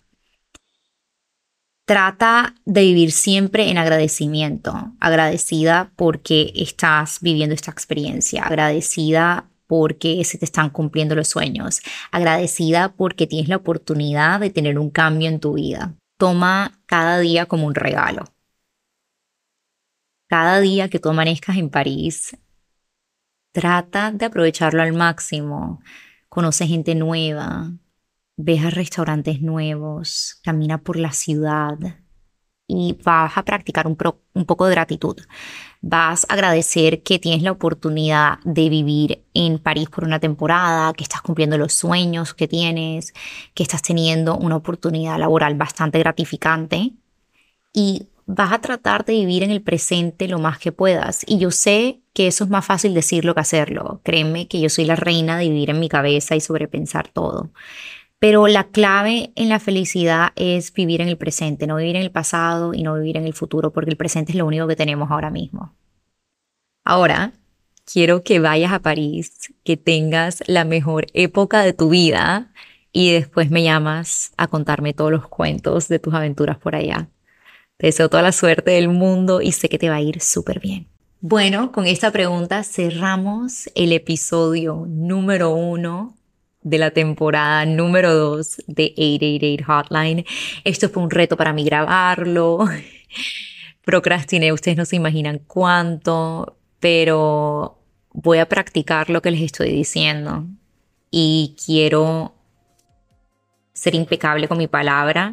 Trata 1.90 2.54
de 2.64 2.82
vivir 2.82 3.10
siempre 3.10 3.68
en 3.68 3.76
agradecimiento, 3.76 4.92
agradecida 5.00 5.90
porque 5.96 6.52
estás 6.54 7.18
viviendo 7.20 7.52
esta 7.52 7.72
experiencia, 7.72 8.44
agradecida 8.44 9.50
porque 9.66 10.22
se 10.22 10.38
te 10.38 10.44
están 10.44 10.70
cumpliendo 10.70 11.16
los 11.16 11.26
sueños, 11.26 11.80
agradecida 12.12 12.94
porque 12.94 13.26
tienes 13.26 13.48
la 13.48 13.56
oportunidad 13.56 14.38
de 14.38 14.50
tener 14.50 14.78
un 14.78 14.90
cambio 14.90 15.28
en 15.28 15.40
tu 15.40 15.54
vida. 15.54 15.96
Toma 16.16 16.78
cada 16.86 17.18
día 17.18 17.46
como 17.46 17.66
un 17.66 17.74
regalo. 17.74 18.22
Cada 20.28 20.60
día 20.60 20.88
que 20.90 21.00
tú 21.00 21.08
amanezcas 21.08 21.56
en 21.56 21.70
París, 21.70 22.36
trata 23.50 24.12
de 24.12 24.26
aprovecharlo 24.26 24.80
al 24.80 24.92
máximo. 24.92 25.82
Conoce 26.28 26.68
gente 26.68 26.94
nueva, 26.94 27.72
ves 28.42 28.64
a 28.64 28.70
restaurantes 28.70 29.40
nuevos, 29.42 30.40
camina 30.42 30.78
por 30.78 30.96
la 30.96 31.12
ciudad 31.12 31.76
y 32.66 32.96
vas 33.04 33.36
a 33.36 33.44
practicar 33.44 33.86
un, 33.86 33.96
poco 33.96 34.66
de 34.66 34.70
gratitud. 34.70 35.16
Vas 35.82 36.24
a 36.28 36.34
agradecer 36.34 37.02
que 37.02 37.18
tienes 37.18 37.42
la 37.42 37.50
oportunidad 37.52 38.38
de 38.44 38.68
vivir 38.68 39.24
en 39.34 39.58
París 39.58 39.88
por 39.90 40.04
una 40.04 40.20
temporada, 40.20 40.92
que 40.92 41.02
estás 41.02 41.20
cumpliendo 41.20 41.58
los 41.58 41.72
sueños 41.72 42.32
que 42.32 42.48
tienes, 42.48 43.12
que 43.54 43.62
estás 43.62 43.82
teniendo 43.82 44.36
una 44.36 44.56
oportunidad 44.56 45.18
laboral 45.18 45.56
bastante 45.56 45.98
gratificante 45.98 46.92
y 47.72 48.08
vas 48.26 48.52
a 48.52 48.60
tratar 48.60 49.04
de 49.04 49.14
vivir 49.14 49.42
en 49.42 49.50
el 49.50 49.62
presente 49.62 50.28
lo 50.28 50.38
más 50.38 50.58
que 50.58 50.70
puedas. 50.70 51.24
Y 51.26 51.38
yo 51.38 51.50
sé 51.50 52.00
que 52.12 52.28
eso 52.28 52.44
es 52.44 52.50
más 52.50 52.64
fácil 52.64 52.94
decirlo 52.94 53.34
que 53.34 53.40
hacerlo. 53.40 54.00
Créeme 54.04 54.46
que 54.46 54.60
yo 54.60 54.68
soy 54.68 54.84
la 54.84 54.96
reina 54.96 55.36
de 55.38 55.48
vivir 55.48 55.70
en 55.70 55.80
mi 55.80 55.88
cabeza 55.88 56.36
y 56.36 56.40
sobrepensar 56.40 57.08
todo. 57.08 57.50
Pero 58.20 58.46
la 58.48 58.64
clave 58.64 59.32
en 59.34 59.48
la 59.48 59.58
felicidad 59.58 60.32
es 60.36 60.74
vivir 60.74 61.00
en 61.00 61.08
el 61.08 61.16
presente, 61.16 61.66
no 61.66 61.76
vivir 61.76 61.96
en 61.96 62.02
el 62.02 62.10
pasado 62.10 62.74
y 62.74 62.82
no 62.82 62.94
vivir 62.94 63.16
en 63.16 63.24
el 63.24 63.32
futuro, 63.32 63.72
porque 63.72 63.90
el 63.90 63.96
presente 63.96 64.32
es 64.32 64.38
lo 64.38 64.46
único 64.46 64.68
que 64.68 64.76
tenemos 64.76 65.10
ahora 65.10 65.30
mismo. 65.30 65.74
Ahora, 66.84 67.32
quiero 67.90 68.22
que 68.22 68.38
vayas 68.38 68.72
a 68.72 68.80
París, 68.80 69.54
que 69.64 69.78
tengas 69.78 70.42
la 70.46 70.66
mejor 70.66 71.06
época 71.14 71.62
de 71.62 71.72
tu 71.72 71.88
vida 71.88 72.52
y 72.92 73.12
después 73.12 73.50
me 73.50 73.62
llamas 73.62 74.32
a 74.36 74.48
contarme 74.48 74.92
todos 74.92 75.10
los 75.10 75.26
cuentos 75.26 75.88
de 75.88 75.98
tus 75.98 76.12
aventuras 76.12 76.58
por 76.58 76.74
allá. 76.74 77.08
Te 77.78 77.86
deseo 77.86 78.10
toda 78.10 78.22
la 78.22 78.32
suerte 78.32 78.72
del 78.72 78.88
mundo 78.88 79.40
y 79.40 79.52
sé 79.52 79.70
que 79.70 79.78
te 79.78 79.88
va 79.88 79.96
a 79.96 80.02
ir 80.02 80.20
súper 80.20 80.60
bien. 80.60 80.86
Bueno, 81.22 81.72
con 81.72 81.86
esta 81.86 82.10
pregunta 82.10 82.64
cerramos 82.64 83.70
el 83.74 83.92
episodio 83.92 84.84
número 84.86 85.54
uno 85.54 86.16
de 86.62 86.78
la 86.78 86.90
temporada 86.90 87.64
número 87.66 88.14
2 88.14 88.64
de 88.66 88.92
888 88.96 89.64
Hotline. 89.66 90.24
Esto 90.64 90.88
fue 90.88 91.02
un 91.02 91.10
reto 91.10 91.36
para 91.36 91.52
mí 91.52 91.64
grabarlo. 91.64 92.66
Procrastiné, 93.84 94.52
ustedes 94.52 94.76
no 94.76 94.84
se 94.84 94.96
imaginan 94.96 95.40
cuánto, 95.46 96.58
pero 96.78 97.78
voy 98.12 98.38
a 98.38 98.48
practicar 98.48 99.10
lo 99.10 99.22
que 99.22 99.30
les 99.30 99.42
estoy 99.42 99.70
diciendo 99.70 100.46
y 101.10 101.56
quiero 101.64 102.34
ser 103.72 103.94
impecable 103.94 104.48
con 104.48 104.58
mi 104.58 104.66
palabra 104.66 105.32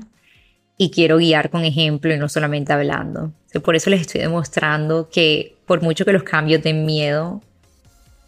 y 0.77 0.91
quiero 0.91 1.17
guiar 1.17 1.49
con 1.49 1.65
ejemplo 1.65 2.13
y 2.13 2.17
no 2.17 2.29
solamente 2.29 2.71
hablando. 2.71 3.33
Por 3.63 3.75
eso 3.75 3.89
les 3.89 4.01
estoy 4.01 4.21
demostrando 4.21 5.09
que 5.09 5.55
por 5.65 5.81
mucho 5.81 6.05
que 6.05 6.13
los 6.13 6.23
cambios 6.23 6.61
den 6.63 6.85
miedo, 6.85 7.41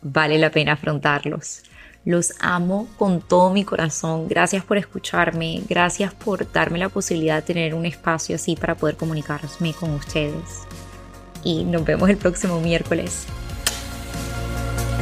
vale 0.01 0.37
la 0.37 0.51
pena 0.51 0.73
afrontarlos. 0.73 1.63
Los 2.05 2.33
amo 2.39 2.87
con 2.97 3.21
todo 3.21 3.51
mi 3.51 3.63
corazón. 3.63 4.27
Gracias 4.27 4.63
por 4.63 4.77
escucharme. 4.77 5.61
Gracias 5.67 6.13
por 6.13 6.49
darme 6.51 6.79
la 6.79 6.89
posibilidad 6.89 7.35
de 7.35 7.41
tener 7.41 7.73
un 7.73 7.85
espacio 7.85 8.35
así 8.35 8.55
para 8.55 8.75
poder 8.75 8.95
comunicarme 8.95 9.73
con 9.73 9.91
ustedes. 9.91 10.63
Y 11.43 11.63
nos 11.63 11.83
vemos 11.85 12.09
el 12.09 12.17
próximo 12.17 12.59
miércoles. 12.59 13.25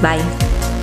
Bye. 0.01 0.76